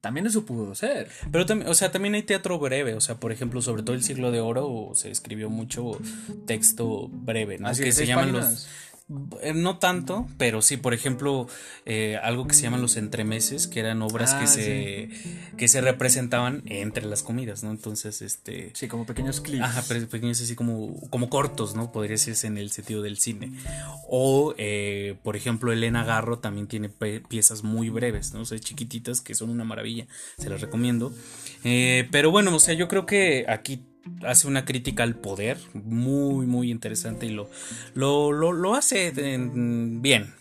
también 0.04 0.26
eso 0.26 0.44
pudo 0.44 0.74
ser. 0.74 1.08
Pero 1.32 1.46
también, 1.46 1.70
o 1.70 1.72
sea, 1.72 1.90
también 1.90 2.12
hay 2.12 2.22
teatro 2.22 2.58
breve, 2.58 2.92
o 2.92 3.00
sea, 3.00 3.14
por 3.14 3.32
ejemplo, 3.32 3.62
sobre 3.62 3.82
todo 3.82 3.96
el 3.96 4.02
siglo 4.02 4.30
de 4.30 4.38
oro 4.38 4.90
se 4.92 5.10
escribió 5.10 5.48
mucho 5.48 5.92
texto 6.44 7.08
breve, 7.08 7.56
¿no? 7.56 7.72
que 7.72 7.90
se 7.90 8.04
llaman 8.04 8.32
los 8.32 8.68
no 9.08 9.78
tanto, 9.78 10.26
pero 10.38 10.62
sí, 10.62 10.78
por 10.78 10.94
ejemplo, 10.94 11.46
eh, 11.84 12.18
algo 12.22 12.46
que 12.46 12.54
se 12.54 12.62
llaman 12.62 12.80
los 12.80 12.96
entremeses, 12.96 13.66
que 13.66 13.80
eran 13.80 14.00
obras 14.00 14.32
que 14.32 14.44
ah, 14.44 14.46
se 14.46 15.08
que 15.58 15.68
se 15.68 15.82
representaban 15.82 16.62
entre 16.64 17.04
las 17.04 17.22
comidas, 17.22 17.62
¿no? 17.62 17.70
Entonces, 17.70 18.22
este 18.22 18.70
sí, 18.74 18.88
como 18.88 19.04
pequeños 19.04 19.42
clips. 19.42 19.62
Ajá, 19.62 19.82
pequeños 20.10 20.40
así 20.40 20.54
como 20.54 20.98
como 21.10 21.28
cortos, 21.28 21.74
¿no? 21.74 21.92
Podría 21.92 22.12
decirse 22.12 22.46
en 22.46 22.56
el 22.56 22.70
sentido 22.70 23.02
del 23.02 23.18
cine. 23.18 23.52
O 24.08 24.54
eh, 24.56 25.16
por 25.22 25.36
ejemplo, 25.36 25.70
Elena 25.70 26.02
Garro 26.04 26.38
también 26.38 26.66
tiene 26.66 26.88
piezas 26.88 27.62
muy 27.62 27.90
breves, 27.90 28.32
¿no? 28.32 28.40
O 28.40 28.44
sea, 28.46 28.58
chiquititas 28.58 29.20
que 29.20 29.34
son 29.34 29.50
una 29.50 29.64
maravilla, 29.64 30.06
se 30.38 30.48
las 30.48 30.62
recomiendo. 30.62 31.12
pero 31.62 32.30
bueno, 32.30 32.54
o 32.56 32.58
sea, 32.58 32.72
yo 32.72 32.88
creo 32.88 33.04
que 33.04 33.44
aquí 33.48 33.84
hace 34.26 34.46
una 34.46 34.64
crítica 34.64 35.02
al 35.02 35.14
poder 35.14 35.58
muy, 35.72 36.46
muy 36.46 36.70
interesante 36.70 37.26
y 37.26 37.30
lo, 37.30 37.50
lo, 37.94 38.32
lo, 38.32 38.74
hace 38.74 39.10
bien. 39.10 40.34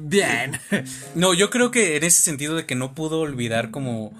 bien. 0.00 0.52
No, 1.14 1.34
yo 1.34 1.50
creo 1.50 1.70
que 1.70 1.96
en 1.96 2.04
ese 2.04 2.22
sentido 2.22 2.56
de 2.56 2.66
que 2.66 2.74
no 2.74 2.94
pudo 2.94 3.20
olvidar 3.20 3.70
como 3.70 4.12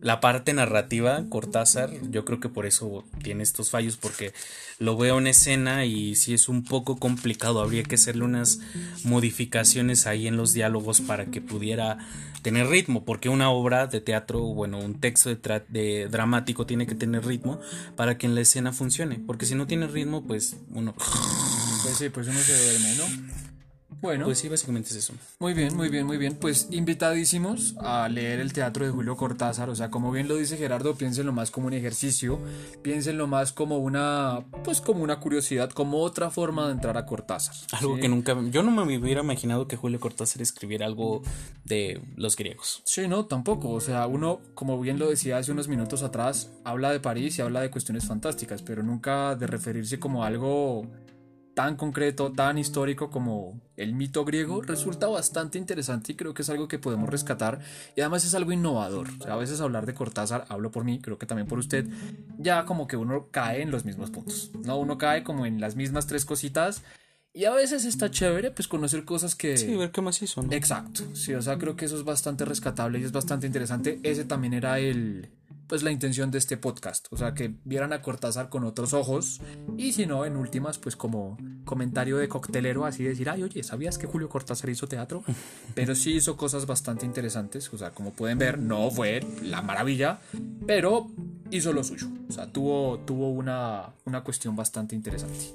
la 0.00 0.20
parte 0.20 0.52
narrativa, 0.52 1.24
Cortázar, 1.28 1.90
yo 2.10 2.24
creo 2.24 2.40
que 2.40 2.48
por 2.48 2.66
eso 2.66 3.04
tiene 3.22 3.42
estos 3.42 3.70
fallos, 3.70 3.96
porque 3.96 4.32
lo 4.78 4.96
veo 4.96 5.18
en 5.18 5.26
escena 5.26 5.84
y 5.84 6.14
si 6.16 6.34
es 6.34 6.48
un 6.48 6.64
poco 6.64 6.96
complicado, 6.96 7.60
habría 7.60 7.82
que 7.82 7.94
hacerle 7.96 8.24
unas 8.24 8.60
modificaciones 9.04 10.06
ahí 10.06 10.26
en 10.26 10.36
los 10.36 10.52
diálogos 10.52 11.00
para 11.00 11.26
que 11.26 11.40
pudiera 11.40 11.98
tener 12.42 12.68
ritmo, 12.68 13.04
porque 13.04 13.28
una 13.28 13.50
obra 13.50 13.86
de 13.86 14.00
teatro, 14.00 14.40
bueno, 14.40 14.78
un 14.78 15.00
texto 15.00 15.30
de, 15.34 16.08
dramático 16.10 16.66
tiene 16.66 16.86
que 16.86 16.94
tener 16.94 17.24
ritmo 17.24 17.60
para 17.96 18.18
que 18.18 18.26
en 18.26 18.34
la 18.34 18.40
escena 18.42 18.72
funcione, 18.72 19.20
porque 19.26 19.46
si 19.46 19.54
no 19.54 19.66
tiene 19.66 19.86
ritmo, 19.86 20.24
pues 20.24 20.56
uno... 20.72 20.94
Pues 21.82 21.98
sí, 21.98 22.08
pues 22.08 22.26
uno 22.26 22.38
se 22.40 22.52
duerme, 22.52 22.94
¿no? 22.96 23.45
Bueno. 24.00 24.26
Pues 24.26 24.38
sí, 24.38 24.48
básicamente 24.48 24.90
es 24.90 24.96
eso. 24.96 25.14
Muy 25.38 25.54
bien, 25.54 25.76
muy 25.76 25.88
bien, 25.88 26.06
muy 26.06 26.18
bien. 26.18 26.36
Pues 26.36 26.68
invitadísimos 26.70 27.74
a 27.80 28.08
leer 28.08 28.40
el 28.40 28.52
teatro 28.52 28.84
de 28.84 28.90
Julio 28.90 29.16
Cortázar. 29.16 29.70
O 29.70 29.76
sea, 29.76 29.90
como 29.90 30.12
bien 30.12 30.28
lo 30.28 30.36
dice 30.36 30.56
Gerardo, 30.56 30.94
piénsenlo 30.94 31.32
más 31.32 31.50
como 31.50 31.66
un 31.66 31.72
ejercicio. 31.72 32.40
Piénsenlo 32.82 33.26
más 33.26 33.52
como 33.52 33.78
una, 33.78 34.44
pues 34.64 34.80
como 34.80 35.02
una 35.02 35.20
curiosidad, 35.20 35.70
como 35.70 36.00
otra 36.00 36.30
forma 36.30 36.66
de 36.66 36.72
entrar 36.72 36.96
a 36.96 37.06
Cortázar. 37.06 37.54
Algo 37.72 37.96
que 37.96 38.08
nunca, 38.08 38.36
yo 38.50 38.62
no 38.62 38.70
me 38.70 38.98
hubiera 38.98 39.22
imaginado 39.22 39.66
que 39.66 39.76
Julio 39.76 40.00
Cortázar 40.00 40.42
escribiera 40.42 40.86
algo 40.86 41.22
de 41.64 42.02
los 42.16 42.36
griegos. 42.36 42.82
Sí, 42.84 43.08
no, 43.08 43.26
tampoco. 43.26 43.70
O 43.70 43.80
sea, 43.80 44.06
uno, 44.06 44.40
como 44.54 44.80
bien 44.80 44.98
lo 44.98 45.08
decía 45.08 45.38
hace 45.38 45.52
unos 45.52 45.68
minutos 45.68 46.02
atrás, 46.02 46.50
habla 46.64 46.92
de 46.92 47.00
París 47.00 47.38
y 47.38 47.42
habla 47.42 47.60
de 47.60 47.70
cuestiones 47.70 48.06
fantásticas, 48.06 48.62
pero 48.62 48.82
nunca 48.82 49.34
de 49.34 49.46
referirse 49.46 49.98
como 49.98 50.24
algo 50.24 50.86
tan 51.56 51.76
concreto, 51.76 52.32
tan 52.32 52.58
histórico 52.58 53.08
como 53.08 53.58
el 53.78 53.94
mito 53.94 54.26
griego, 54.26 54.60
resulta 54.60 55.06
bastante 55.06 55.56
interesante 55.56 56.12
y 56.12 56.14
creo 56.14 56.34
que 56.34 56.42
es 56.42 56.50
algo 56.50 56.68
que 56.68 56.78
podemos 56.78 57.08
rescatar 57.08 57.60
y 57.96 58.02
además 58.02 58.26
es 58.26 58.34
algo 58.34 58.52
innovador. 58.52 59.08
a 59.26 59.36
veces 59.36 59.62
hablar 59.62 59.86
de 59.86 59.94
Cortázar, 59.94 60.44
hablo 60.50 60.70
por 60.70 60.84
mí, 60.84 61.00
creo 61.00 61.16
que 61.16 61.24
también 61.24 61.48
por 61.48 61.58
usted, 61.58 61.86
ya 62.36 62.66
como 62.66 62.86
que 62.86 62.98
uno 62.98 63.28
cae 63.30 63.62
en 63.62 63.70
los 63.70 63.86
mismos 63.86 64.10
puntos, 64.10 64.50
¿no? 64.66 64.76
Uno 64.76 64.98
cae 64.98 65.22
como 65.22 65.46
en 65.46 65.58
las 65.58 65.76
mismas 65.76 66.06
tres 66.06 66.26
cositas 66.26 66.82
y 67.32 67.46
a 67.46 67.52
veces 67.52 67.86
está 67.86 68.10
chévere 68.10 68.50
pues 68.50 68.68
conocer 68.68 69.06
cosas 69.06 69.34
que... 69.34 69.56
Sí, 69.56 69.74
ver 69.76 69.92
qué 69.92 70.02
más 70.02 70.20
hizo, 70.20 70.42
¿no? 70.42 70.52
Exacto, 70.52 71.04
sí, 71.14 71.32
o 71.32 71.40
sea, 71.40 71.56
creo 71.56 71.74
que 71.74 71.86
eso 71.86 71.96
es 71.96 72.04
bastante 72.04 72.44
rescatable 72.44 72.98
y 72.98 73.04
es 73.04 73.12
bastante 73.12 73.46
interesante. 73.46 73.98
Ese 74.02 74.26
también 74.26 74.52
era 74.52 74.78
el 74.78 75.30
pues 75.66 75.82
la 75.82 75.90
intención 75.90 76.30
de 76.30 76.38
este 76.38 76.56
podcast, 76.56 77.06
o 77.10 77.16
sea, 77.16 77.34
que 77.34 77.54
vieran 77.64 77.92
a 77.92 78.02
Cortázar 78.02 78.48
con 78.48 78.64
otros 78.64 78.92
ojos 78.92 79.40
y 79.76 79.92
si 79.92 80.06
no, 80.06 80.24
en 80.24 80.36
últimas, 80.36 80.78
pues 80.78 80.96
como 80.96 81.36
comentario 81.64 82.18
de 82.18 82.28
coctelero, 82.28 82.86
así 82.86 83.04
decir, 83.04 83.28
ay, 83.28 83.42
oye, 83.42 83.62
¿sabías 83.62 83.98
que 83.98 84.06
Julio 84.06 84.28
Cortázar 84.28 84.70
hizo 84.70 84.86
teatro? 84.86 85.24
Pero 85.74 85.94
sí 85.94 86.14
hizo 86.14 86.36
cosas 86.36 86.66
bastante 86.66 87.04
interesantes, 87.04 87.72
o 87.72 87.78
sea, 87.78 87.90
como 87.90 88.12
pueden 88.12 88.38
ver, 88.38 88.58
no 88.58 88.90
fue 88.90 89.26
la 89.42 89.62
maravilla, 89.62 90.20
pero 90.66 91.10
hizo 91.50 91.72
lo 91.72 91.84
suyo, 91.84 92.08
o 92.28 92.32
sea, 92.32 92.50
tuvo, 92.52 92.98
tuvo 93.00 93.30
una, 93.30 93.92
una 94.04 94.22
cuestión 94.22 94.56
bastante 94.56 94.94
interesante. 94.94 95.54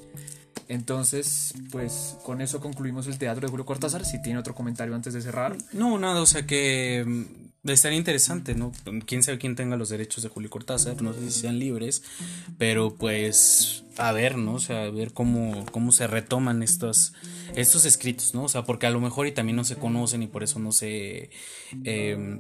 Entonces, 0.68 1.54
pues 1.70 2.18
con 2.24 2.40
eso 2.40 2.62
concluimos 2.62 3.08
el 3.08 3.18
teatro 3.18 3.42
de 3.42 3.52
Julio 3.52 3.66
Cortázar. 3.66 4.06
Si 4.06 4.22
tiene 4.22 4.40
otro 4.40 4.56
comentario 4.56 4.96
antes 4.96 5.14
de 5.14 5.22
cerrar. 5.22 5.58
No, 5.74 6.00
nada, 6.00 6.22
o 6.22 6.26
sea 6.26 6.46
que 6.46 7.26
Estaría 7.64 7.98
interesante, 7.98 8.56
¿no? 8.56 8.72
Quién 9.06 9.22
sabe 9.22 9.38
quién 9.38 9.56
tenga 9.56 9.78
los 9.78 9.90
derechos 9.90 10.24
de 10.24 10.30
Julio 10.30 10.50
Cortázar, 10.50 11.00
no 11.04 11.14
sé 11.14 11.20
si 11.30 11.42
sean 11.42 11.60
libres, 11.60 12.02
pero 12.58 12.96
pues 12.96 13.84
a 13.98 14.12
ver, 14.12 14.38
¿no? 14.38 14.56
O 14.56 14.60
sea, 14.60 14.86
a 14.86 14.90
ver 14.90 15.14
cómo, 15.14 15.66
cómo 15.72 15.92
se 15.92 16.08
retoman 16.08 16.64
estos, 16.64 17.14
estos 17.56 17.86
escritos, 17.86 18.34
¿no? 18.34 18.46
O 18.46 18.50
sea, 18.50 18.64
porque 18.64 18.88
a 18.88 18.90
lo 18.90 19.00
mejor 19.00 19.28
y 19.28 19.32
también 19.32 19.56
no 19.56 19.64
se 19.64 19.76
conocen 19.76 20.24
y 20.24 20.28
por 20.28 20.42
eso 20.42 20.58
no 20.58 20.72
se, 20.72 21.30
eh, 21.84 22.40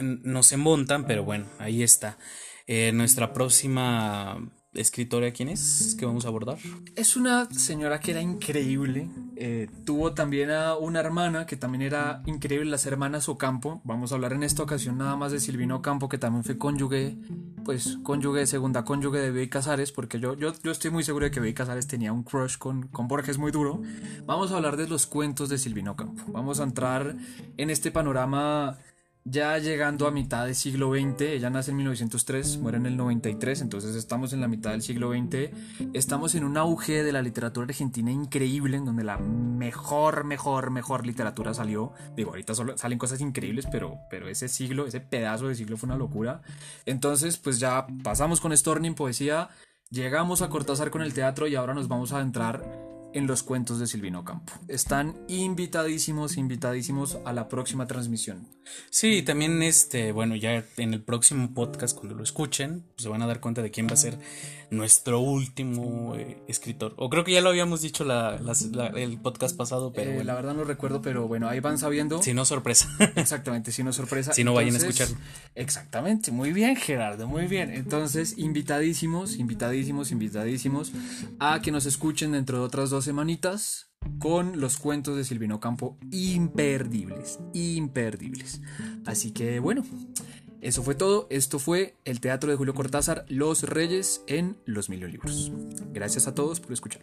no 0.00 0.42
se 0.42 0.56
montan, 0.56 1.06
pero 1.06 1.22
bueno, 1.22 1.46
ahí 1.58 1.84
está. 1.84 2.18
Eh, 2.66 2.90
nuestra 2.92 3.32
próxima 3.32 4.50
escritora, 4.74 5.32
¿quién 5.32 5.48
es? 5.50 5.94
que 5.98 6.06
vamos 6.06 6.24
a 6.24 6.28
abordar? 6.28 6.58
Es 6.96 7.16
una 7.16 7.48
señora 7.50 8.00
que 8.00 8.12
era 8.12 8.22
increíble. 8.22 9.08
Eh, 9.44 9.68
tuvo 9.84 10.12
también 10.12 10.52
a 10.52 10.76
una 10.76 11.00
hermana 11.00 11.46
que 11.46 11.56
también 11.56 11.82
era 11.82 12.22
increíble, 12.26 12.70
las 12.70 12.86
hermanas 12.86 13.28
Ocampo. 13.28 13.80
Vamos 13.82 14.12
a 14.12 14.14
hablar 14.14 14.34
en 14.34 14.44
esta 14.44 14.62
ocasión 14.62 14.98
nada 14.98 15.16
más 15.16 15.32
de 15.32 15.40
Silvino 15.40 15.74
Ocampo, 15.74 16.08
que 16.08 16.16
también 16.16 16.44
fue 16.44 16.58
cónyuge, 16.58 17.16
pues 17.64 17.98
cónyuge, 18.04 18.46
segunda 18.46 18.84
cónyuge 18.84 19.18
de 19.18 19.32
Bey 19.32 19.48
Casares, 19.48 19.90
porque 19.90 20.20
yo, 20.20 20.34
yo, 20.34 20.52
yo 20.62 20.70
estoy 20.70 20.92
muy 20.92 21.02
seguro 21.02 21.24
de 21.24 21.32
que 21.32 21.40
Bey 21.40 21.54
Casares 21.54 21.88
tenía 21.88 22.12
un 22.12 22.22
crush 22.22 22.56
con, 22.56 22.86
con 22.86 23.08
Borges 23.08 23.38
muy 23.38 23.50
duro. 23.50 23.82
Vamos 24.26 24.52
a 24.52 24.58
hablar 24.58 24.76
de 24.76 24.86
los 24.86 25.08
cuentos 25.08 25.48
de 25.48 25.58
Silvino 25.58 25.90
Ocampo. 25.90 26.22
Vamos 26.28 26.60
a 26.60 26.62
entrar 26.62 27.16
en 27.56 27.70
este 27.70 27.90
panorama 27.90 28.78
ya 29.24 29.56
llegando 29.58 30.06
a 30.06 30.10
mitad 30.10 30.46
del 30.46 30.54
siglo 30.56 30.92
XX, 30.92 31.20
ella 31.22 31.48
nace 31.48 31.70
en 31.70 31.76
1903, 31.76 32.58
muere 32.58 32.78
en 32.78 32.86
el 32.86 32.96
93, 32.96 33.60
entonces 33.60 33.94
estamos 33.94 34.32
en 34.32 34.40
la 34.40 34.48
mitad 34.48 34.72
del 34.72 34.82
siglo 34.82 35.12
XX, 35.12 35.50
estamos 35.92 36.34
en 36.34 36.44
un 36.44 36.56
auge 36.56 37.04
de 37.04 37.12
la 37.12 37.22
literatura 37.22 37.66
argentina 37.66 38.10
increíble, 38.10 38.76
en 38.76 38.84
donde 38.84 39.04
la 39.04 39.18
mejor, 39.18 40.24
mejor, 40.24 40.70
mejor 40.70 41.06
literatura 41.06 41.54
salió. 41.54 41.92
Digo, 42.16 42.30
ahorita 42.30 42.54
solo 42.54 42.76
salen 42.76 42.98
cosas 42.98 43.20
increíbles, 43.20 43.66
pero, 43.70 43.98
pero 44.10 44.28
ese 44.28 44.48
siglo, 44.48 44.86
ese 44.86 45.00
pedazo 45.00 45.48
de 45.48 45.54
siglo 45.54 45.76
fue 45.76 45.86
una 45.86 45.96
locura. 45.96 46.42
Entonces, 46.84 47.38
pues 47.38 47.60
ya 47.60 47.86
pasamos 48.02 48.40
con 48.40 48.56
Storning, 48.56 48.94
poesía, 48.94 49.50
llegamos 49.90 50.42
a 50.42 50.48
Cortázar 50.48 50.90
con 50.90 51.02
el 51.02 51.14
teatro 51.14 51.46
y 51.46 51.54
ahora 51.54 51.74
nos 51.74 51.86
vamos 51.86 52.12
a 52.12 52.20
entrar 52.20 52.91
en 53.14 53.26
los 53.26 53.42
cuentos 53.42 53.78
de 53.78 53.86
Silvino 53.86 54.24
Campo. 54.24 54.52
Están 54.68 55.16
invitadísimos, 55.28 56.36
invitadísimos 56.36 57.18
a 57.24 57.32
la 57.32 57.48
próxima 57.48 57.86
transmisión. 57.86 58.48
Sí, 58.90 59.22
también 59.22 59.62
este, 59.62 60.12
bueno, 60.12 60.36
ya 60.36 60.64
en 60.76 60.94
el 60.94 61.02
próximo 61.02 61.52
podcast 61.52 61.96
cuando 61.96 62.14
lo 62.14 62.22
escuchen, 62.22 62.84
pues 62.94 63.02
se 63.02 63.08
van 63.08 63.22
a 63.22 63.26
dar 63.26 63.40
cuenta 63.40 63.62
de 63.62 63.70
quién 63.70 63.86
va 63.88 63.92
a 63.92 63.96
ser 63.96 64.18
nuestro 64.70 65.20
último 65.20 66.14
eh, 66.16 66.42
escritor. 66.48 66.94
O 66.96 67.10
creo 67.10 67.24
que 67.24 67.32
ya 67.32 67.40
lo 67.40 67.50
habíamos 67.50 67.82
dicho 67.82 68.04
el 68.04 69.18
podcast 69.18 69.56
pasado, 69.56 69.92
pero 69.92 70.12
eh, 70.12 70.24
la 70.24 70.34
verdad 70.34 70.54
no 70.54 70.64
recuerdo, 70.64 71.02
pero 71.02 71.28
bueno, 71.28 71.48
ahí 71.48 71.60
van 71.60 71.78
sabiendo. 71.78 72.22
Si 72.22 72.32
no 72.32 72.44
sorpresa. 72.44 72.88
Exactamente, 73.16 73.72
si 73.72 73.82
no 73.82 73.92
sorpresa. 73.92 74.32
si 74.34 74.44
no 74.44 74.54
vayan 74.54 74.74
a 74.74 74.78
escuchar. 74.78 75.08
Exactamente, 75.54 76.30
muy 76.30 76.52
bien 76.52 76.76
Gerardo, 76.76 77.28
muy 77.28 77.46
bien. 77.46 77.70
Entonces, 77.70 78.38
invitadísimos, 78.38 79.36
invitadísimos, 79.36 80.10
invitadísimos 80.10 80.92
a 81.38 81.60
que 81.60 81.70
nos 81.70 81.84
escuchen 81.84 82.32
dentro 82.32 82.58
de 82.58 82.64
otras 82.64 82.90
semanitas 83.04 83.90
con 84.18 84.60
los 84.60 84.78
cuentos 84.78 85.16
de 85.16 85.24
Silvino 85.24 85.60
Campo 85.60 85.98
imperdibles, 86.10 87.38
imperdibles. 87.52 88.60
Así 89.04 89.32
que 89.32 89.60
bueno, 89.60 89.84
eso 90.60 90.82
fue 90.82 90.94
todo. 90.94 91.26
Esto 91.30 91.58
fue 91.58 91.96
el 92.04 92.20
teatro 92.20 92.50
de 92.50 92.56
Julio 92.56 92.74
Cortázar, 92.74 93.24
Los 93.28 93.64
Reyes 93.64 94.22
en 94.26 94.56
los 94.64 94.88
Mil 94.88 95.00
Libros. 95.00 95.52
Gracias 95.92 96.26
a 96.26 96.34
todos 96.34 96.60
por 96.60 96.72
escuchar. 96.72 97.02